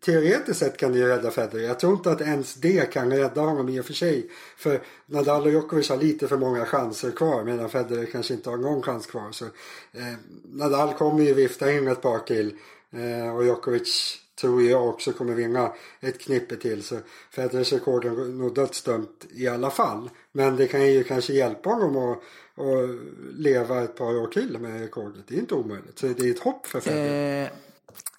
[0.00, 1.62] teoretiskt sett kan det ju rädda Federer.
[1.62, 4.30] Jag tror inte att ens det kan rädda honom i och för sig.
[4.56, 8.56] För Nadal och Djokovic har lite för många chanser kvar medan Federer kanske inte har
[8.56, 9.32] någon chans kvar.
[9.32, 12.54] Så, eh, Nadal kommer ju vifta in ett par till
[12.92, 16.82] eh, och Djokovic tror jag också kommer vinna ett knippe till.
[16.82, 16.96] Så
[17.30, 20.10] Federers rekord är nog dödsdömt i alla fall.
[20.32, 22.18] Men det kan ju kanske hjälpa honom att,
[22.64, 22.90] att
[23.38, 25.22] leva ett par år till med rekordet.
[25.28, 25.98] Det är inte omöjligt.
[25.98, 27.44] Så det är ett hopp för Federer.
[27.44, 27.50] Eh,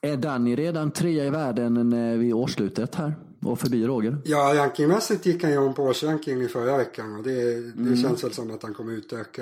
[0.02, 3.16] är Danny redan trea i världen vid årsslutet här?
[3.46, 4.18] Och förbi Roger?
[4.26, 8.24] Ja, rankingmässigt gick han ju om på årsranking i förra veckan och det, det känns
[8.24, 9.42] väl som att han kommer utöka.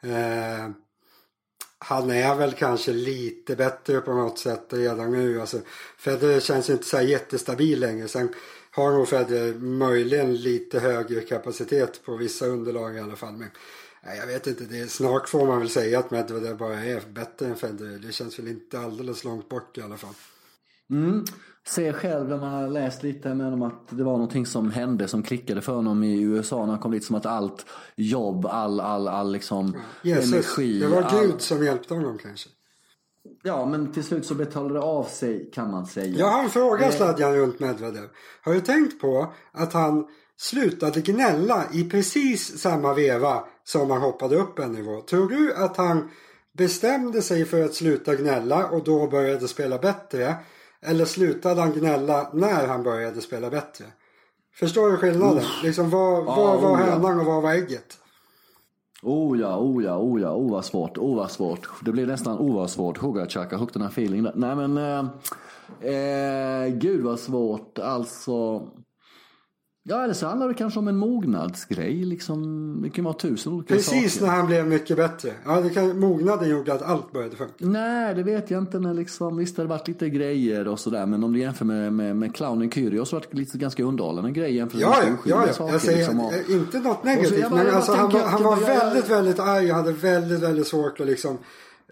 [0.00, 0.70] Eh,
[1.78, 5.40] han är väl kanske lite bättre på något sätt redan nu.
[5.40, 5.58] Alltså,
[5.98, 8.08] Federer känns inte så jättestabil längre.
[8.08, 8.28] Sen
[8.70, 13.36] har nog Federer möjligen lite högre kapacitet på vissa underlag i alla fall.
[13.36, 13.48] Men
[14.06, 17.02] nej, jag vet inte, det är, snart får man väl säga att Medvedev bara är
[17.12, 17.98] bättre än Federer.
[17.98, 20.14] Det känns väl inte alldeles långt bort i alla fall.
[20.90, 21.24] Mm.
[21.66, 25.08] Ser själv när man har läst lite med honom att det var någonting som hände
[25.08, 27.04] som klickade för honom i USA när han kom dit.
[27.04, 27.66] Som att allt
[27.96, 30.80] jobb, all, all, all liksom Jesus, energi.
[30.80, 31.26] det var all...
[31.26, 32.48] Gud som hjälpte honom kanske.
[33.42, 36.18] Ja, men till slut så betalade det av sig kan man säga.
[36.18, 38.08] Jag har en fråga Sladjan runt Medvedev.
[38.42, 44.36] Har du tänkt på att han slutade gnälla i precis samma veva som han hoppade
[44.36, 45.00] upp en nivå?
[45.00, 46.10] Tror du att han
[46.52, 50.34] bestämde sig för att sluta gnälla och då började spela bättre?
[50.80, 53.84] Eller slutade han gnälla när han började spela bättre?
[54.54, 55.44] Förstår du skillnaden?
[55.62, 56.86] Liksom vad, vad var oh ja.
[56.86, 57.98] hönan och vad var ägget?
[59.02, 61.68] Oh ja, oh ja, oh ja, oh vad svårt, oh vad svårt.
[61.84, 62.98] Det blir nästan oh vad svårt.
[62.98, 64.26] Hugachaka, hook den här feeling.
[64.34, 67.78] Nej men, eh, eh, gud vad svårt.
[67.78, 68.62] Alltså,
[69.88, 72.04] Ja, eller så handlar det kanske om en mognadsgrej.
[72.04, 74.26] Liksom, det kan vara tusen olika Precis saker.
[74.26, 75.30] när han blev mycket bättre.
[75.44, 77.52] Ja, det kan, mognaden gjorde att allt började funka.
[77.58, 78.78] Nej, det vet jag inte.
[78.78, 81.06] Men liksom, visst, det har varit lite grejer och sådär.
[81.06, 83.82] Men om du jämför med, med, med clownen Kyrgios så har det varit lite ganska
[83.84, 85.52] underhållande grejer jämfört med Ja, ja, ja, ja.
[85.52, 85.72] saker.
[85.72, 87.50] Jag säger liksom, och- eh, inte något så negativt.
[87.50, 90.66] bara- men alltså, han, han det var jag- väldigt, väldigt arg och hade väldigt, väldigt
[90.66, 91.30] svårt att liksom...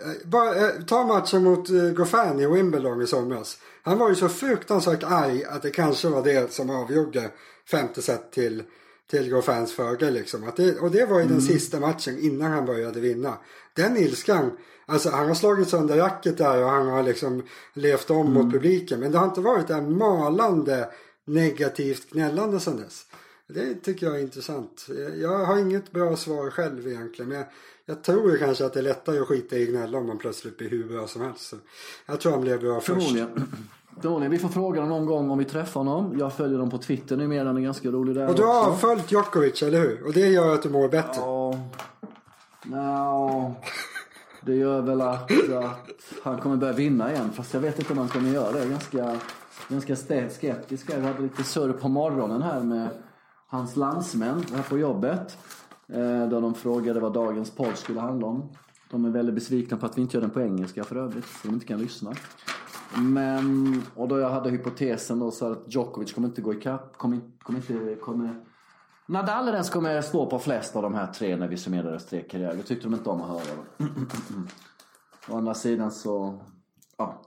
[0.00, 3.58] eh, Bara, eh, ta matchen mot Goffin i Wimbledon i somras.
[3.82, 7.30] Han var ju så fruktansvärt arg att det kanske var det som avgjorde
[7.70, 8.62] femte set till,
[9.10, 10.14] till Goffins fördel.
[10.14, 10.44] Liksom.
[10.48, 11.32] Att det, och det var ju Mm.
[11.32, 13.38] den sista matchen innan han började vinna.
[13.74, 14.50] Den ilskan,
[14.86, 17.42] alltså han har slagit sönder racket där och han har liksom
[17.74, 18.32] levt om Mm.
[18.32, 19.00] mot publiken.
[19.00, 20.88] Men det har inte varit det här malande
[21.24, 23.06] negativt gnällande sedan dess.
[23.48, 24.86] Det tycker jag är intressant.
[25.20, 27.28] Jag har inget bra svar själv egentligen.
[27.28, 27.46] Men jag,
[27.86, 30.70] jag tror kanske att det är lättare att skita i gnälla om man plötsligt blir
[30.70, 31.40] hur bra som helst.
[31.48, 31.56] Så
[32.06, 33.16] jag tror han blev bra först.
[34.00, 34.30] Förmodligen.
[34.32, 36.18] Vi får fråga honom någon gång om vi träffar honom.
[36.18, 37.46] Jag följer dem på Twitter numera.
[37.46, 38.70] Han är ganska rolig där Och du har också.
[38.70, 40.06] avföljt Djokovic, eller hur?
[40.06, 41.12] Och det gör att du mår bättre.
[41.20, 41.54] Ja.
[42.64, 43.52] Nja.
[44.40, 45.88] Det gör väl att, att
[46.22, 47.30] han kommer börja vinna igen.
[47.32, 48.58] Fast jag vet inte om han kommer göra det.
[48.58, 49.16] Jag är ganska,
[49.68, 49.96] ganska
[50.30, 50.90] skeptisk.
[50.90, 52.88] Jag hade lite surr på morgonen här med
[53.46, 55.38] hans landsmän här på jobbet.
[55.92, 58.42] Eh, Där de frågade vad dagens podd skulle handla om.
[58.90, 61.24] De är väldigt besvikna på att vi inte gör den på engelska för övrigt.
[61.26, 62.12] Så de inte kan lyssna.
[62.98, 66.96] Men, och då jag hade hypotesen då så att Djokovic kommer inte gå ikapp.
[66.96, 68.44] Kommer, kommer inte, kommer
[69.06, 71.84] Nadal är den som kommer stå på flest av de här tre när vi summerar
[71.84, 72.54] deras tre karriärer.
[72.54, 73.56] Det tyckte de inte om att höra.
[75.28, 76.42] Å andra sidan så...
[76.96, 77.22] Ja.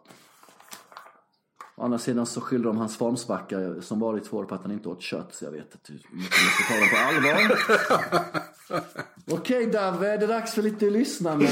[1.75, 4.71] Å andra sidan så skyller de hans formsvacka som varit två år på att han
[4.71, 5.35] inte åt kött.
[5.35, 7.57] Så jag vet inte hur mycket ska ta dem på allvar.
[9.39, 11.49] Okej Davve, det är dags för lite lyssna mig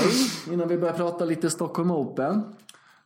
[0.51, 2.56] innan vi börjar prata lite Stockholm Open.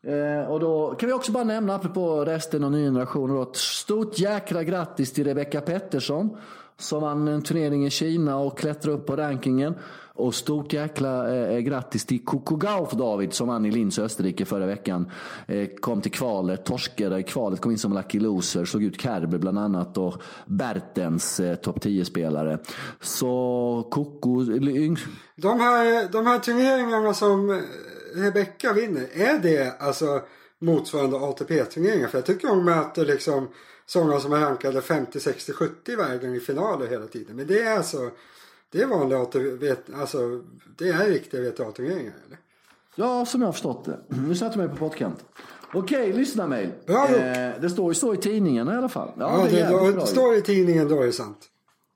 [0.03, 3.55] Eh, och då kan vi också bara nämna, apropå resten av ny generation, då, ett
[3.55, 6.37] stort jäkla grattis till Rebecca Pettersson
[6.79, 9.75] som vann en turnering i Kina och klättrade upp på rankingen.
[10.13, 14.45] Och stort jäkla eh, eh, grattis till Coco Gauff David som vann i Linz, Österrike
[14.45, 15.11] förra veckan.
[15.47, 19.37] Eh, kom till kvalet, torskade i kvalet, kom in som lucky loser, slog ut Kerber
[19.37, 22.59] bland annat och Bertens eh, topp 10-spelare.
[23.01, 24.93] Så Coco, eh,
[25.35, 27.55] De här, de här turneringarna som eh,
[28.19, 30.21] Rebecca vinner, är det alltså
[30.59, 32.07] motsvarande ATP-turneringar?
[32.07, 33.47] För jag tycker hon möter liksom
[33.85, 37.35] sådana som är rankade 50, 60, 70 i världen i finaler hela tiden.
[37.35, 38.09] Men det är alltså,
[38.71, 40.41] det är vanliga ATP, alltså
[40.77, 42.37] det är riktiga WTA-turneringar eller?
[42.95, 43.99] Ja, som jag har förstått det.
[44.07, 45.25] Nu sätter jag mig på pottkant.
[45.73, 46.69] Okej, lyssna mig.
[46.87, 49.11] Eh, det står ju så i tidningen i alla fall.
[49.17, 50.05] Ja, Ja, det det, bra.
[50.05, 51.37] står i tidningen då är det sant.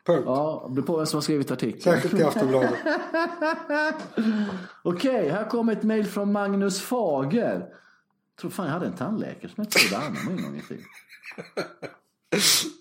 [0.05, 0.23] Punkt.
[0.25, 1.81] Ja, det beror på vem som har skrivit artikeln.
[1.81, 2.73] Särskilt i Aftonbladet.
[4.83, 7.59] Okej, här kommer ett mejl från Magnus Fager.
[7.59, 10.85] Jag tror fan jag hade en tandläkare som hette Sudanne en gång i tiden.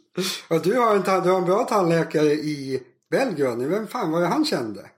[0.48, 3.58] Ja, du, har en, du har en bra tandläkare i Belgrad.
[3.58, 4.90] Vem fan var det han kände?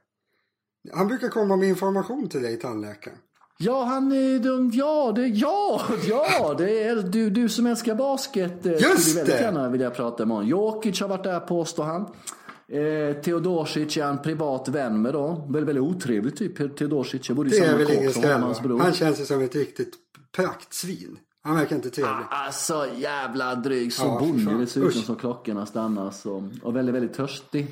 [0.92, 3.18] Han brukar komma med information till dig, tandläkaren.
[3.58, 8.66] Ja, han är de, ja, det, ja, ja, det är du, du som älskar basket.
[8.66, 9.42] eh, Just skulle väldigt det!
[9.42, 10.48] gärna vilja prata med honom.
[10.50, 12.00] Jokic har varit där påstår han.
[12.68, 15.46] Eh, Teodosic är en privat vän med då.
[15.48, 17.28] Väldigt, väldigt otrevlig typ, Teodosic.
[17.28, 18.80] Jag bodde i Det är väl ingen som skräll.
[18.80, 19.94] Han känns ju som ett riktigt
[20.36, 21.18] praktsvin.
[21.42, 22.14] Han verkar inte trevlig.
[22.30, 23.92] Alltså jävla dryg.
[23.92, 24.60] Så Ja, fan.
[24.60, 26.10] dessutom som klockorna stannar.
[26.10, 27.66] Så, och väldigt, väldigt törstig.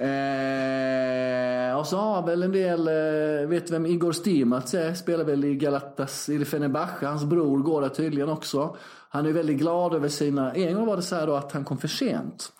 [0.00, 4.94] Eh, och så har väl en del, eh, vet du vem Igor Stimac är?
[4.94, 7.06] Spelar väl i Galatas, i Fenerbahce.
[7.06, 8.76] Hans bror går där tydligen också.
[9.08, 11.64] Han är väldigt glad över sina, en gång var det så här då att han
[11.64, 12.52] kom för sent.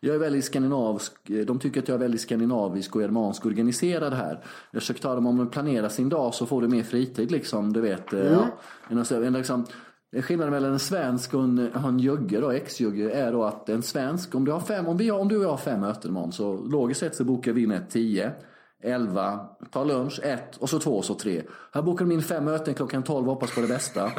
[0.00, 1.12] Jag är väldigt skandinavisk,
[1.46, 4.40] de tycker att jag är väldigt skandinavisk och germansk organiserad här.
[4.70, 7.72] Jag försöker ta dem om de planerar sin dag så får du mer fritid liksom,
[7.72, 8.12] du vet.
[8.12, 8.46] eh, Ja,
[8.88, 9.64] en, en, liksom,
[10.22, 14.34] Skillnaden mellan en svensk och en, en jugge då, ex-jugge, är då att en svensk,
[14.34, 16.32] om du har fem, om, vi har, om du och jag har fem möten imorgon
[16.32, 18.32] så logiskt sett så bokar vi in ett 10,
[18.82, 19.40] 11,
[19.72, 21.42] tar lunch, ett och så två och så tre.
[21.72, 24.10] Här bokar de in fem möten klockan 12 och hoppas på det bästa.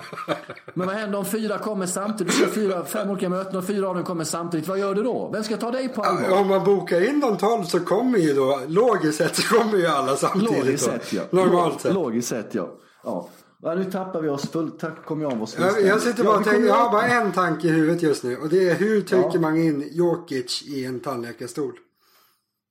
[0.73, 2.39] Men vad händer om fyra kommer samtidigt?
[2.39, 4.67] Du fyra, fem olika möten och fyra av dem kommer samtidigt.
[4.67, 5.29] Vad gör du då?
[5.33, 6.41] Vem ska ta dig på allvar?
[6.41, 9.87] Om man bokar in de 12 så kommer ju då, logiskt sett så kommer ju
[9.87, 10.57] alla samtidigt.
[10.57, 11.21] Logiskt sett ja.
[11.29, 11.93] Normalt sett.
[11.93, 12.69] Logiskt sett ja.
[13.03, 13.29] ja.
[13.61, 14.79] Ja nu tappar vi oss fullt.
[14.79, 17.07] Tack kom jag oss Jag, jag sitter Ja, bara vi och tänker, jag har bara
[17.07, 18.37] en tanke i huvudet just nu.
[18.37, 19.39] Och det är hur trycker Ja.
[19.39, 21.73] man in Jokic i en tandläkarstol?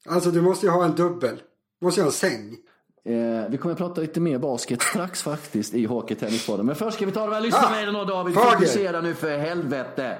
[0.08, 1.42] Alltså du måste ju ha en dubbel.
[1.80, 2.56] Du måste ju ha en säng.
[3.04, 6.66] Eh, vi kommer att prata lite mer basket strax faktiskt i Hockeytennispodden.
[6.66, 8.34] Men först ska vi ta de här Ah, lyssnarmejlen då David.
[8.34, 8.50] Fager.
[8.50, 10.18] Fokusera nu för helvete.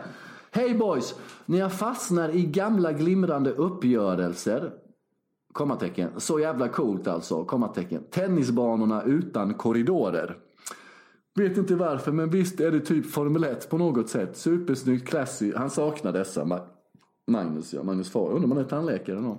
[0.50, 1.14] Hej boys!
[1.46, 4.70] När jag fastnar i gamla glimrande uppgörelser
[5.52, 6.10] Kommatecken.
[6.16, 7.44] Så jävla coolt alltså.
[7.44, 8.02] Kommatecken.
[8.10, 10.36] Tennisbanorna utan korridorer.
[11.36, 14.36] Vet inte varför, men visst är det typ Formel 1 på något sätt.
[14.36, 15.52] Supersnyggt, classy.
[15.56, 16.44] Han saknar dessa.
[16.44, 16.66] Ma-
[17.26, 17.82] Magnus, ja.
[17.82, 18.28] Magnus Far.
[18.30, 19.38] Undrar om han är tandläkare någon.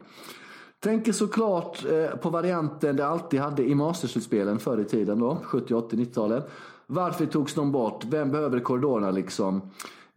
[0.80, 5.38] Tänker såklart eh, på varianten det alltid hade i Masterslutspelen förr i tiden då.
[5.43, 6.50] 70, 80, 90-talet.
[6.88, 8.06] Varför togs de bort?
[8.06, 9.62] Vem behöver korridorerna liksom?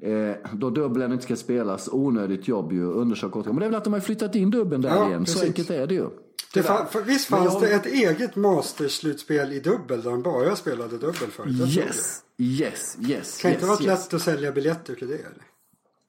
[0.02, 1.88] Eh, då dubbeln inte ska spelas.
[1.92, 2.84] Onödigt jobb ju.
[2.84, 3.46] Undersök åt.
[3.46, 5.24] Men det är väl att de har flyttat in dubbeln där Ja, igen.
[5.24, 5.40] precis.
[5.40, 6.06] Så enkelt är det ju.
[6.52, 10.56] Det fa- för, visst fanns jag- det ett eget Masters-slutspel i dubbel där de bara
[10.56, 11.76] spelade dubbel förut?
[11.76, 13.36] Yes, yes, yes.
[13.36, 13.86] Det kan yes, inte varit yes.
[14.04, 15.44] lätt att sälja biljetter till det eller?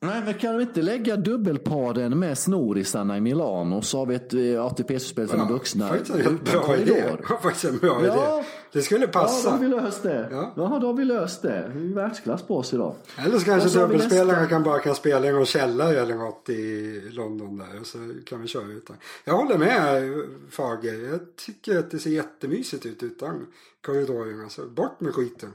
[0.04, 4.34] Nej, men kan vi inte lägga dubbelparen med snorisarna i Milano så har vi ett
[4.34, 7.26] eh, ATP-spel för de vuxna utan korridor.
[7.30, 8.38] Ja, faktiskt en bra Ja.
[8.39, 8.47] idé.
[8.74, 9.49] Det skulle Ja, då passa.
[9.49, 10.28] har vi löst det.
[10.32, 10.54] Ja.
[10.56, 11.72] Ja, då har vi löst det.
[11.76, 12.95] Vi är världsklass på oss idag.
[13.18, 17.58] Eller så kanske dubbelspelarna kan bara kan spela i någon källare eller något i London
[17.58, 18.95] där och så kan vi köra utan.
[19.24, 20.04] Jag håller med
[20.49, 21.10] Fager.
[21.12, 23.47] Jag tycker att det ser jättemysigt ut utan
[23.86, 24.49] korridorerna.
[24.49, 25.49] Så bort med skiten.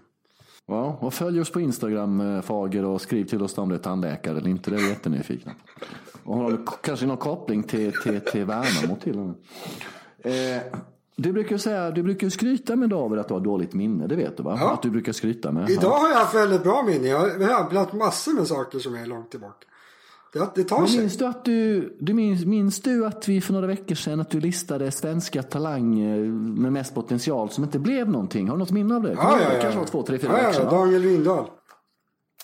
[0.69, 3.79] Ja, och följ oss på Instagram eh, Fager och skriv till oss om det är
[3.79, 4.71] tandläkare eller inte.
[4.71, 5.53] Det är vi jättenyfikna.
[6.25, 9.37] Och har du kanske någon koppling till, till, till Värnamo till och med.
[10.57, 10.63] Eh,
[11.17, 14.07] du brukar säga, du brukar skryta med David att du har dåligt minne.
[14.07, 14.57] Det vet du va?
[14.61, 14.73] Ja.
[14.73, 15.71] Att du brukar skryta med.
[15.71, 17.09] Idag har jag haft väldigt bra minne.
[17.09, 19.67] Jag har rabblat massor med saker som är långt tillbaka.
[20.39, 21.01] Det, det tar sig.
[21.01, 24.31] minns du att du, du minns, minns du att vi för några veckor sedan att
[24.31, 26.19] du listade svenska talanger
[26.61, 28.49] med mest potential som inte blev någonting?
[28.49, 29.13] Har du något minne av det?
[29.13, 29.61] Ja, ja, ja.
[29.63, 30.65] Kanske var två, tre, fyra ja, veckor ja, sedan.
[30.65, 30.71] va?
[30.71, 31.45] Daniel Windahl.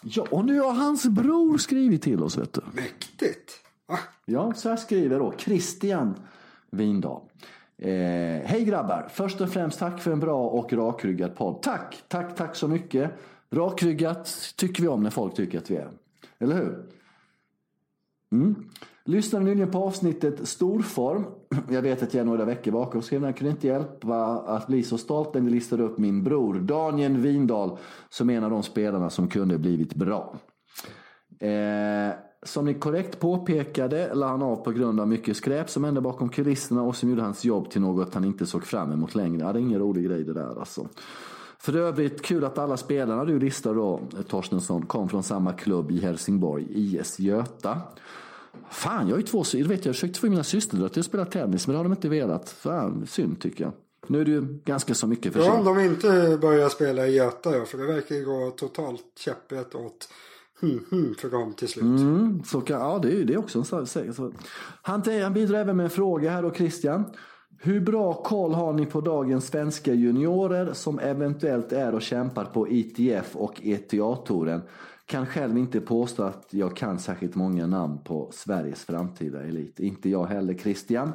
[0.02, 2.60] Ja, och nu har hans bror skrivit till oss vet du.
[2.72, 3.52] Mäktigt.
[3.88, 3.98] Va?
[4.24, 6.14] Ja, så här skriver då Christian
[6.70, 7.20] Windahl.
[7.78, 7.90] Eh,
[8.44, 9.08] Hej grabbar!
[9.12, 11.62] Först och främst tack för en bra och rakryggad podd.
[11.62, 13.10] Tack, tack, tack så mycket.
[13.50, 15.90] Rakryggat tycker vi om när folk tycker att vi är.
[16.38, 16.84] Eller hur?
[18.32, 18.54] Mm.
[19.04, 21.24] Lyssnade nyligen på avsnittet Storform.
[21.70, 23.02] Jag vet att jag är några veckor bakom.
[23.02, 26.54] Skrev jag kunde inte hjälpa att bli så stolt när ni listade upp min bror
[26.54, 27.78] Daniel Windahl
[28.08, 30.36] som en av de spelarna som kunde blivit bra.
[31.40, 36.00] Eh, som ni korrekt påpekade la han av på grund av mycket skräp som hände
[36.00, 39.46] bakom kulisserna och som gjorde hans jobb till något han inte såg fram emot längre.
[39.46, 40.88] Ja, det är ingen rolig grej det där alltså.
[41.62, 46.00] För övrigt kul att alla spelarna du listar då, Torstensson, kom från samma klubb i
[46.00, 47.80] Helsingborg, IS Göta.
[48.70, 51.06] Fan, jag har ju två sy- vet jag, jag försökte få mina systrar till att
[51.06, 52.50] spela tennis men det har de inte velat.
[52.50, 53.72] Fan, synd tycker jag.
[54.06, 57.16] Nu är det ju ganska så mycket för Ja, om de inte börjar spela i
[57.16, 60.08] Göta ja, för det verkar ju gå totalt käpprätt åt
[60.60, 61.84] hmm, hmm, för dem till slut.
[61.84, 64.32] Mm, så kan, ja, det är, det är också en så.
[64.82, 67.04] Han, han bidrar även med en fråga här då, Christian.
[67.64, 72.68] Hur bra koll har ni på dagens svenska juniorer som eventuellt är och kämpar på
[72.68, 74.62] ITF och ETA-touren?
[75.06, 79.80] Kan själv inte påstå att jag kan särskilt många namn på Sveriges framtida elit.
[79.80, 81.12] Inte jag heller, Christian.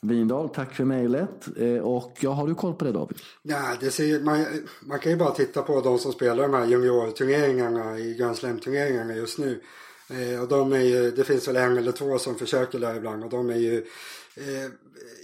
[0.00, 1.48] Windahl, tack för mejlet.
[1.56, 3.18] Eh, och ja, har du koll på det David?
[3.42, 4.44] Ja, det ser, man,
[4.82, 9.14] man kan ju bara titta på de som spelar de här juniorturneringarna i Grand Slam-turneringarna
[9.14, 9.60] just nu.
[10.10, 13.24] Eh, och de är ju, det finns väl en eller två som försöker där ibland
[13.24, 13.84] och de är ju
[14.36, 14.70] eh,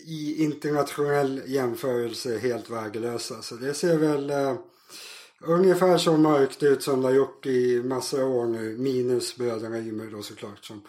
[0.06, 3.42] i internationell jämförelse helt värdelösa.
[3.42, 4.54] Så det ser väl eh,
[5.40, 8.76] ungefär så mörkt ut som det har gjort i massor av år nu.
[8.78, 10.82] Minus bröderna Ymer då såklart som,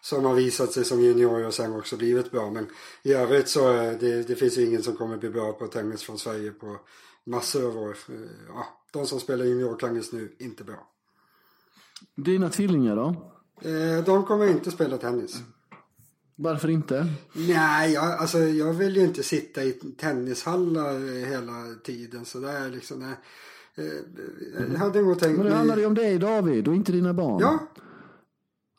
[0.00, 2.50] som har visat sig som juniorer och sen också blivit bra.
[2.50, 2.66] Men
[3.02, 6.02] i övrigt så eh, det, det finns ju ingen som kommer bli bra på tennis
[6.02, 6.76] från Sverige på
[7.24, 7.96] massor av år.
[8.08, 8.14] Eh,
[8.48, 10.88] Ja, de som spelar juniortennis nu, inte bra.
[12.14, 13.32] Dina tvillingar då?
[13.70, 15.36] Eh, De kommer inte spela tennis.
[16.36, 17.06] Varför inte?
[17.32, 22.98] Nej, jag, alltså, jag vill ju inte sitta i tennishallar hela tiden sådär liksom.
[23.00, 23.14] Nej.
[23.74, 27.14] Eh, Jag hade nog tänkt Men det handlar ju om dig David och inte dina
[27.14, 27.38] barn.
[27.40, 27.58] Ja,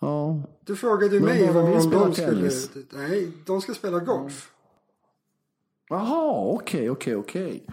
[0.02, 2.28] Ja, du frågade ju mig vad, om de skulle...
[2.28, 2.70] tennis.
[2.90, 4.52] Nej, de ska spela golf.
[5.90, 7.68] Jaha, okej, okej, okej.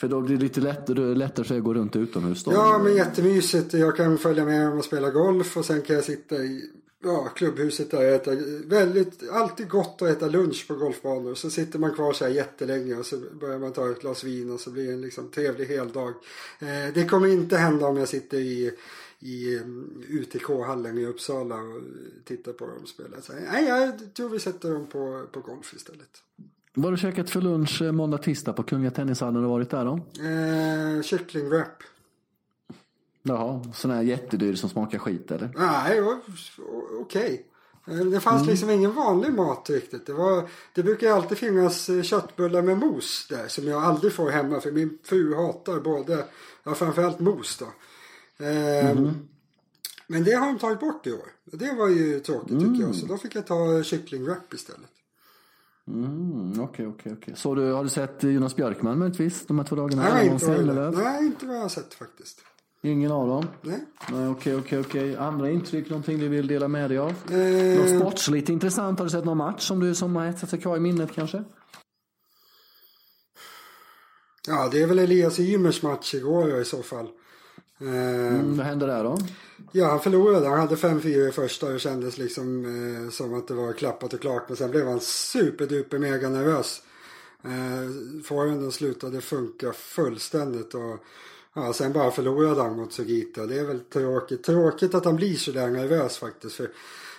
[0.00, 2.52] För då blir det lite lättare, lättare för att gå runt utomhus då.
[2.52, 3.72] Ja, men jättemysigt.
[3.72, 6.70] Jag kan följa med dem och spela golf och sen kan jag sitta i
[7.02, 8.30] ja, klubbhuset där och äta
[8.64, 11.34] väldigt, alltid gott att äta lunch på golfbanor.
[11.34, 14.50] Så sitter man kvar så här jättelänge och så börjar man ta ett glas vin
[14.50, 16.14] och så blir det en liksom trevlig heldag.
[16.58, 18.72] Eh, det kommer inte hända om jag sitter i
[19.20, 21.82] i um, UTK-hallen i Uppsala och
[22.24, 23.20] tittar på dem spela.
[23.20, 26.22] Så, nej, jag tror vi sätter dem på, på golf istället.
[26.74, 29.34] Vad har du käkat för lunch eh, måndag, tisdag på Kungliga Tennishallen?
[29.34, 29.94] Har du varit där då?
[30.24, 31.82] Eh, kycklingwrap.
[33.22, 35.50] Jaha, sån här jättedyr som smakar skit eller?
[35.56, 36.02] Nej,
[37.00, 37.46] okej.
[37.86, 40.06] Eh, Det fanns liksom ingen vanlig mat riktigt.
[40.06, 44.30] Det, var, det brukar alltid finnas eh, köttbullar med mos där som jag aldrig får
[44.30, 46.24] hemma för min fru hatar både,
[46.64, 47.64] ja framförallt mos då.
[48.44, 48.98] Eh,
[50.06, 51.28] Men det har de tagit bort i år.
[51.44, 52.94] Det var ju tråkigt tycker jag.
[52.94, 54.90] Så då fick jag ta kycklingwrap istället.
[55.88, 57.34] Mm, okej, okej, okej.
[57.36, 60.02] Så du, har du sett Jonas Björkman möjligtvis de här två dagarna?
[60.14, 60.62] Nej, inte
[60.94, 62.40] nej, inte vad jag har sett faktiskt.
[62.82, 63.46] Ingen av dem?
[63.62, 63.84] Nej.
[64.12, 65.16] Nej, okej, okej, okej.
[65.16, 67.10] Andra intryck, någonting du vill dela med dig av?
[67.30, 68.98] Eh, Något sportsligt intressant?
[68.98, 71.44] Har du sett någon match som du som har etsat sig kvar i minnet kanske?
[74.46, 77.06] ja, det är väl Elias Ymers match igår i så fall.
[77.80, 79.18] Eh, Mm, vad hände där då?
[79.72, 80.48] Ja, han förlorade.
[80.48, 84.20] Han hade 5-4 i första och kändes liksom eh, som att det var klappat och
[84.20, 84.44] klart.
[84.48, 86.82] Men sen blev han superduper mega nervös.
[87.44, 90.98] Eh, Forehanden slutade funka fullständigt och
[91.54, 93.46] ja, sen bara förlorade han mot Sugita.
[93.46, 94.44] Det är väl tråkigt.
[94.44, 96.54] Tråkigt att han blir så där nervös faktiskt.
[96.56, 96.70] För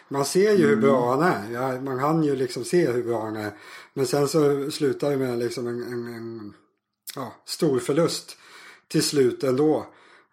[0.08, 1.52] man ser ju hur bra han är.
[1.52, 3.52] Ja, man hann ju liksom se hur bra han är.
[3.94, 6.54] Men sen så slutar det med liksom en, en, en
[7.16, 8.38] ja, stor förlust
[8.88, 9.86] till slut ändå.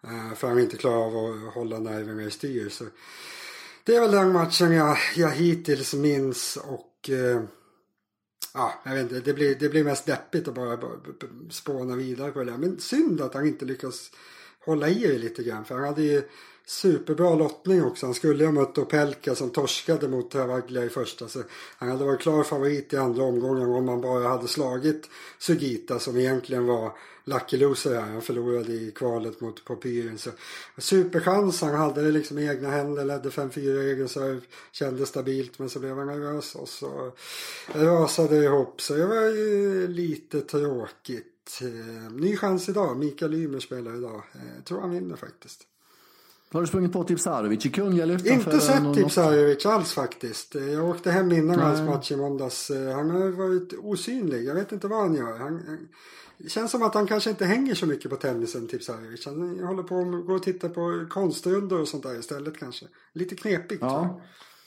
[0.03, 2.69] Eh, För han inte klarar av att hålla nerverna i styr.
[2.69, 2.85] Så
[3.83, 7.41] det är väl den matchen jag, jag hittills minns och eh,
[8.57, 10.91] ja, jag vet inte, det blir, det blir mest deppigt att bara, bara
[11.49, 12.57] spåna vidare på det där.
[12.57, 14.11] Men synd att han inte lyckas
[14.65, 15.65] hålla i det lite grann.
[15.65, 16.23] För han hade ju
[16.65, 18.05] superbra lottning också.
[18.05, 21.27] Han skulle ju ha mött Opelka som torskade mot Travaglia i första.
[21.27, 21.43] Så
[21.77, 26.17] han hade varit klar favorit i andra omgången om han bara hade slagit Sugita som
[26.17, 26.91] egentligen var
[27.27, 28.11] lucky loser här.
[28.11, 30.17] Han förlorade i kvalet mot Popyren.
[30.17, 30.29] Så
[30.77, 31.61] superchans.
[31.61, 33.05] Han hade det liksom i egna händer.
[33.05, 34.41] Ledde 5-4 i egen serve.
[34.71, 37.11] Kände stabilt men så blev han nervös och så
[37.73, 38.81] rasade det ihop.
[38.81, 41.59] Så det var ju lite tråkigt.
[41.61, 42.97] Eh, Ny chans idag.
[42.97, 44.15] Mikael Ymer spelar idag.
[44.33, 45.63] Eh, Jag tror han vinner faktiskt.
[46.51, 48.27] Har du sprungit på Tipsarevic i Kungälv?
[48.27, 50.55] Inte sett Tipsarevic alls faktiskt.
[50.55, 51.65] Eh, Jag åkte hem innan Nej.
[51.65, 52.69] hans match i måndags.
[52.69, 54.43] Eh, Han har varit osynlig.
[54.45, 55.37] Jag vet inte vad han gör.
[55.37, 55.87] Han-
[56.37, 59.25] det känns som att han kanske inte hänger så mycket på tennisen, Tipsarevic.
[59.25, 62.85] Han håller på att gå och titta på konstrundor och sånt där istället kanske.
[63.13, 63.81] Lite knepigt.
[63.81, 64.21] Ja.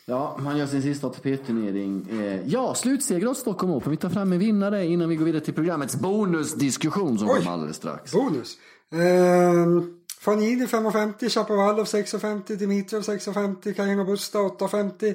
[0.04, 2.06] Ja, han gör sin sista ATP-turnering.
[2.10, 3.90] Eh, Ja, slutseger åt Stockholm Open.
[3.90, 7.38] Vi tar fram en vinnare innan vi går vidare till programmets bonusdiskussion som Oj.
[7.38, 8.12] kommer alldeles strax.
[8.12, 8.58] Bonus.
[8.92, 15.14] Ehm, Fanini 5,50, Chapovalov 6,50, Dimitrov 6,50, Carino Busta 8,50,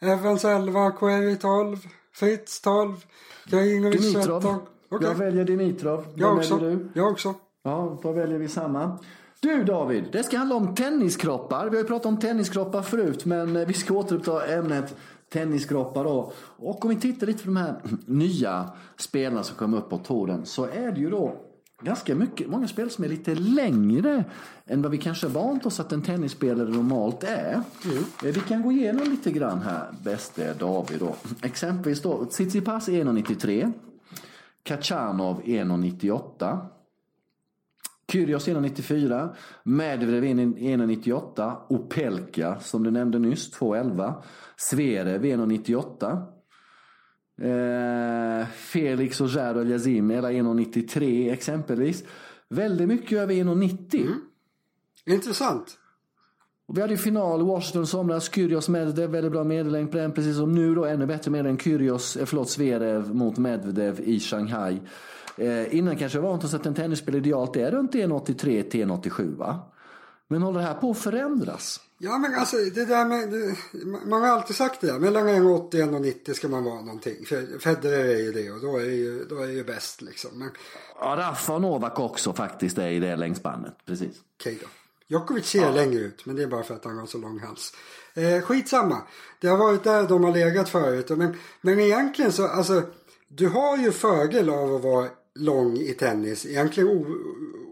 [0.00, 1.78] Evans 11, Query 12,
[2.12, 3.04] Fritz 12,
[3.50, 4.60] Karinovic 13.
[4.92, 6.04] Okej, Jag väljer Dimitrov.
[6.14, 6.56] jag Vem också.
[6.56, 6.88] väljer du?
[6.94, 7.34] Jag också.
[7.64, 8.98] Ja, då väljer vi samma.
[9.40, 11.64] Du David, det ska handla om tenniskroppar.
[11.70, 14.96] Vi har ju pratat om tenniskroppar förut, men eh, vi ska återuppta ämnet
[15.32, 16.32] tenniskroppar då.
[16.56, 17.74] Och om vi tittar lite på de här
[18.06, 21.34] nya spelarna som kommer upp på touren så är det ju då
[21.82, 24.24] ganska mycket, många spel som är lite längre
[24.66, 27.52] än vad vi kanske vant oss att en tennisspelare normalt är.
[27.54, 31.14] Eh, Vi kan gå igenom lite grann här, bäste David då.
[31.42, 33.72] Exempelvis då, Tsitsipas 1,93.
[34.62, 36.66] Kachanov 1,98.
[38.12, 39.34] Kyrgios 1,94.
[39.62, 41.56] Medvedev 1,98.
[41.68, 44.22] Opelka, som du nämnde nyss, 2,11.
[44.56, 46.26] Zverev 1,98.
[47.42, 52.04] Eh, Felix och Jadol Yazim, hela 1,93 exempelvis.
[52.48, 54.00] Väldigt mycket över 1,90.
[54.00, 54.20] Mm.
[55.06, 55.78] Intressant.
[56.68, 58.34] Och vi hade ju final Washington i somras.
[58.34, 59.92] Kyrgios Medvedev, väldigt bra medellängd.
[59.92, 64.20] Precis som nu då, ännu bättre med än Kyrgios, eh, förlåt, Zverev mot Medvedev i
[64.20, 64.80] Shanghai.
[65.36, 69.36] Eh, innan kanske jag vant oss att en tennisspel idealt är runt 1,83 till 1,87
[69.36, 69.60] va?
[70.28, 71.80] Men håller det här på att förändras?
[71.98, 73.56] Ja men alltså det där med, det,
[74.06, 77.24] man har alltid sagt det där, mellan 1,80 och 1,90 ska man vara någonting.
[77.26, 80.30] För Federer är ju det och då är ju, då är ju bäst liksom.
[80.38, 80.50] Men
[81.00, 83.74] Ja, Rafa och Novak också faktiskt är i det längdspannet.
[83.86, 84.16] Precis.
[84.40, 84.66] okej då.
[85.12, 87.74] Djokovic ser längre ut men det är bara för att han har så lång hals.
[88.14, 89.02] Eh, skitsamma.
[89.40, 91.08] Det har varit där de har legat förut.
[91.08, 92.82] Men, men egentligen så, alltså
[93.28, 96.46] du har ju fördel av att vara lång i tennis.
[96.46, 97.06] Egentligen o,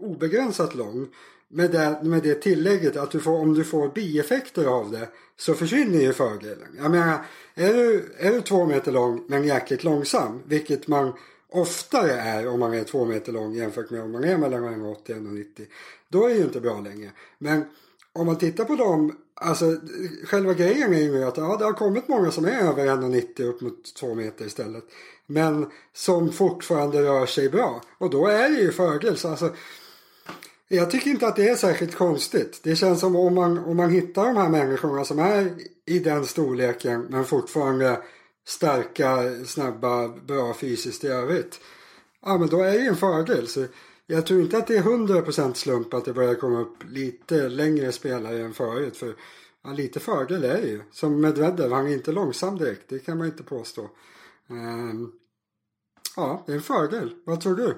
[0.01, 1.07] obegränsat lång.
[1.47, 5.53] Med det, med det tillägget att du får, om du får bieffekter av det så
[5.53, 6.67] försvinner ju fördelen.
[6.77, 7.25] Jag menar,
[7.55, 11.13] är du, är du två meter lång men jäkligt långsam, vilket man
[11.49, 14.91] oftare är om man är två meter lång jämfört med om man är mellan 1,80
[14.91, 15.65] och 1,90.
[16.11, 17.11] Då är det ju inte bra längre.
[17.37, 17.65] Men
[18.13, 19.65] om man tittar på dem, alltså
[20.25, 23.61] själva grejen är ju att ja, det har kommit många som är över 1,90 upp
[23.61, 24.83] mot 2 meter istället.
[25.25, 27.81] Men som fortfarande rör sig bra.
[27.97, 29.17] Och då är det ju fördel.
[29.17, 29.53] Så alltså,
[30.67, 32.59] jag tycker inte att det är särskilt konstigt.
[32.63, 35.53] Det känns som om man, om man hittar de här människorna som är
[35.85, 38.01] i den storleken men fortfarande
[38.47, 41.59] starka, snabba, bra fysiskt i övrigt.
[42.25, 43.47] Ja men då är det ju en fördel.
[43.47, 43.65] Så
[44.11, 47.91] jag tror inte att det är 100% slump att det börjar komma upp lite längre
[47.91, 48.97] spelare än förut.
[48.97, 49.15] För
[49.63, 50.81] ja, lite fördel är det ju.
[50.91, 52.89] Som Medvedev, han är inte långsam direkt.
[52.89, 53.89] Det kan man inte påstå.
[54.49, 55.11] Ehm,
[56.15, 57.13] ja, det är en fördel.
[57.25, 57.77] Vad tror du?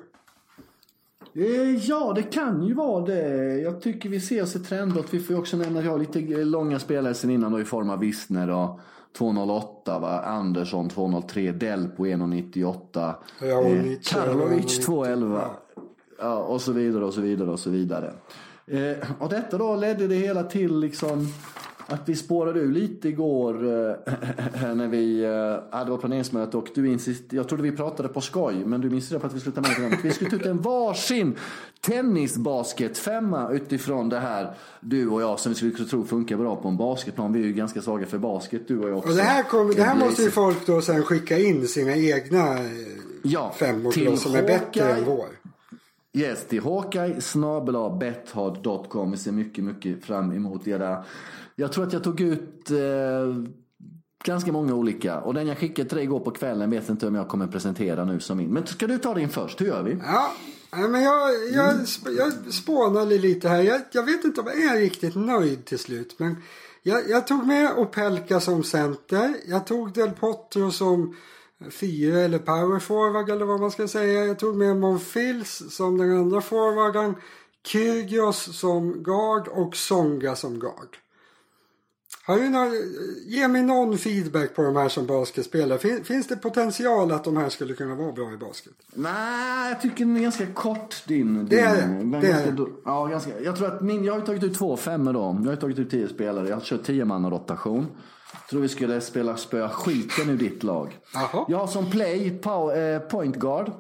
[1.36, 3.55] Eh, Ja, det kan ju vara det.
[3.61, 5.07] Jag tycker vi ser oss ett trendbrott.
[5.09, 7.65] Vi får ju också nämna att jag har lite långa spelare sen innan då i
[7.65, 8.79] form av Wissner och
[9.17, 10.21] 2.08 va.
[10.21, 13.13] Andersson 2.03, Delpo 1.98.
[13.39, 15.05] Raonic, Karlovic 1,90.
[15.05, 15.34] 2.11.
[15.34, 15.62] Ja,
[16.47, 18.14] och så vidare och så vidare och så vidare.
[18.68, 21.28] Eh, och detta då ledde det hela till liksom
[21.88, 23.95] att vi spårade ur lite igår eh,
[24.76, 28.66] när vi eh, hade vårt planeringsmöte och du insist, jag trodde vi pratade på skoj
[28.66, 29.99] men du insisterade på att vi skulle ta med programmet.
[30.03, 31.36] Vi skulle ta ut en varsin
[31.82, 36.68] tennisbasket femma utifrån det här du och jag som vi skulle tro funkar bra på
[36.68, 37.34] en basketplan.
[37.34, 39.09] Vi är ju ganska svaga för basket du och jag också.
[39.09, 42.59] Och det här, kom, det här måste ju folk då sen skicka in sina egna
[42.59, 42.66] eh,
[43.26, 45.26] Ja, femmor som är bättre än vår.
[46.18, 47.20] Yes, till Hawkeye
[47.99, 49.11] betthard.com.
[49.11, 51.03] Vi ser mycket, mycket fram emot det där.
[51.55, 52.78] Jag tror att jag tog ut eh,
[54.26, 55.20] ganska många olika.
[55.22, 58.05] Och den jag skickade till dig igår på kvällen vet inte om jag kommer presentera
[58.05, 58.49] nu som min.
[58.49, 59.61] Men ska du ta din först?
[59.61, 59.97] Hur gör vi?
[60.72, 63.61] Ja, men jag, jag, sp- jag spånade lite här.
[63.61, 66.16] Jag, jag vet inte om jag är riktigt nöjd till slut.
[66.20, 66.36] Men
[66.84, 69.36] jag, jag tog med Opelka som center.
[69.47, 71.16] Jag tog Del Potro som
[71.72, 74.26] fyra eller power forward eller vad man ska säga.
[74.26, 77.16] Jag tog med Monfils som den andra forwarden.
[77.66, 80.97] Kyrgios som guard och Songa som guard.
[82.26, 82.72] Har du några,
[83.28, 85.80] ge mig någon feedback på de här som basketspelare.
[85.80, 88.74] Fin, finns det potential att de här skulle kunna vara bra i basket?
[88.93, 91.45] Nej, jag tycker den är ganska kort din.
[91.49, 94.22] Det är din- det, är ganska, do- Ja, ganska, jag tror att min, jag har
[94.22, 95.39] tagit ut två femmor då.
[95.43, 96.49] Jag har tagit ut tio spelare.
[96.49, 97.88] Jag har kört tio man rotation.
[98.49, 100.97] Tror vi skulle spela spöa skiten ur ditt lag.
[101.13, 101.45] Jaha.
[101.49, 103.71] Jag har som play pow- eh, point guard.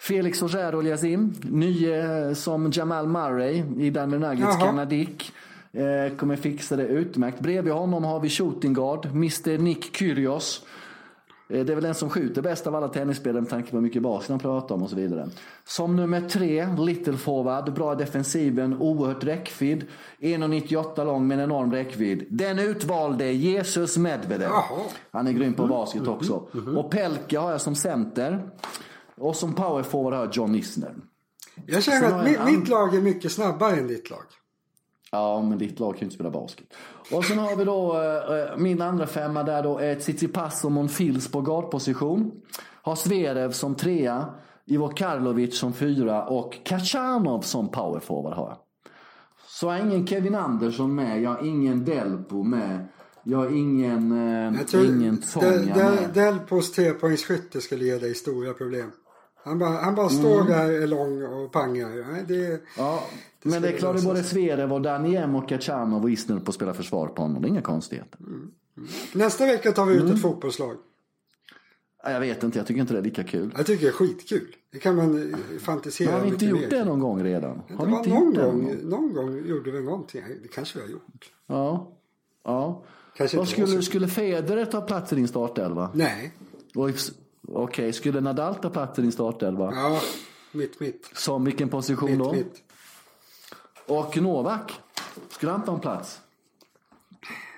[0.00, 1.34] Felix Auger Oliasim.
[1.42, 4.66] Ny eh, som Jamal Murray i Denver Nuggets Jaha.
[4.66, 5.32] Kanadik.
[5.72, 7.40] Eh, kommer fixa det utmärkt.
[7.40, 9.06] Bredvid honom har vi shooting guard.
[9.06, 10.64] Mr Nick Kyrgios.
[11.48, 13.82] Eh, Det är väl den som skjuter bäst av alla tennisspelare med tanke på hur
[13.82, 15.28] mycket basket han pratar om och så vidare.
[15.64, 19.84] Som nummer tre, little forward, bra i defensiven, oerhört räckvidd.
[20.20, 22.26] 1,98 lång med en enorm räckvidd.
[22.30, 24.50] Den utvalde Jesus Medvedev.
[25.10, 26.46] Han är grym på basket också.
[26.76, 28.50] Och Pelka har jag som center.
[29.18, 30.94] Och som power forward har jag John Isner.
[31.66, 34.22] Jag känner att jag mi, en mitt lag är mycket snabbare än ditt lag.
[35.10, 36.66] Ja, men ditt lag kan ju inte spela basket.
[37.12, 41.30] Och sen har vi då eh, min andra femma där då är Tsitsipas och Monfils
[41.30, 42.32] på guardposition.
[42.82, 44.26] Har Zverev som trea,
[44.64, 48.58] Ivo Karlovic som fyra och Kachanov som powerforward har jag.
[49.48, 52.86] Så jag har ingen Kevin Andersson med, jag har ingen Delpo med.
[53.24, 56.10] Jag har ingen, eh, Jag tror ingen Del- med.
[56.14, 58.90] Delpos trepoängsskytte skulle ge dig stora problem.
[59.46, 60.46] Han bara, han bara står Mm.
[60.46, 62.24] där är lång och pangar.
[62.28, 63.02] Det, Ja,
[63.42, 66.38] men det är klart det är lösa både Zverev och Daniem och Kachanov och Isner
[66.40, 67.42] på att spela försvar på honom.
[67.42, 68.18] Det är inga konstigheter.
[69.12, 70.14] nästa vecka tar vi ut Mm.
[70.14, 70.76] ett fotbollslag.
[72.04, 73.52] Ja, Jag vet inte, jag tycker inte det är lika kul.
[73.56, 74.56] Jag tycker det är skitkul.
[74.72, 76.70] Det kan man eh, fantisera Men har vi inte gjort mer.
[76.70, 77.62] det någon gång redan?
[77.68, 80.22] Det Har vi inte någon gjort det gång, någon gång gjorde vi någonting.
[80.42, 81.32] Det kanske vi har gjort.
[81.46, 81.92] Ja.
[82.44, 82.84] ja.
[83.16, 85.90] Kanske Vad skulle, skulle Federer ta plats i din startelva?
[85.94, 86.32] Nej.
[86.74, 86.90] Och
[87.48, 89.72] Okej, skulle Nadal ta plats i din startelva?
[89.74, 90.00] Ja,
[90.52, 91.10] mitt, mitt.
[91.14, 92.32] Som vilken position Mitt, då?
[92.32, 92.62] mitt.
[93.86, 94.72] Och Novak?
[95.30, 96.20] Skulle han ta en plats?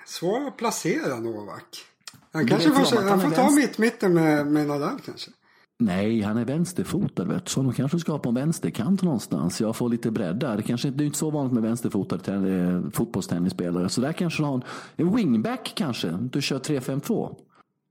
[0.07, 1.65] Svår att placera Novak.
[2.33, 5.31] Han Du kanske får, att han han får ta mitt mitten med, med Nadal kanske.
[5.81, 7.49] Nej, han är vänsterfotad vet.
[7.49, 9.61] Så de kanske ska ha på en vänsterkant någonstans.
[9.61, 10.57] Jag får lite bredd där.
[10.57, 13.89] Det, kanske, det är inte så vanligt med vänsterfotade eh, fotbollstennisspelare.
[13.89, 14.63] Så där kanske du har en,
[14.97, 16.11] en wingback kanske.
[16.11, 17.37] Du kör 3-5-2.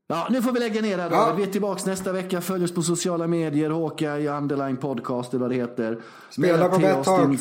[0.07, 1.33] Ja, nu får vi lägga ner det här Ja.
[1.37, 2.41] Vi är tillbaka nästa vecka.
[2.41, 3.69] Följ oss på sociala medier.
[3.69, 5.97] Hawkeye, Underline Podcast eller vad det heter.
[6.29, 7.37] Spela på Betthard.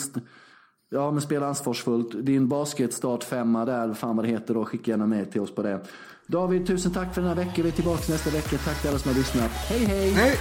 [0.91, 2.27] Ja, men spela ansvarsfullt.
[2.27, 4.64] Din basketstart femma där, fan vad det heter då.
[4.64, 5.81] Skicka gärna med till oss på det.
[6.27, 7.55] David, tusen tack för den här veckan.
[7.57, 8.59] Vi är tillbaka nästa vecka.
[8.64, 9.51] Tack till alla som har lyssnat.
[9.51, 10.14] Hej, hej!
[10.14, 10.37] Nej,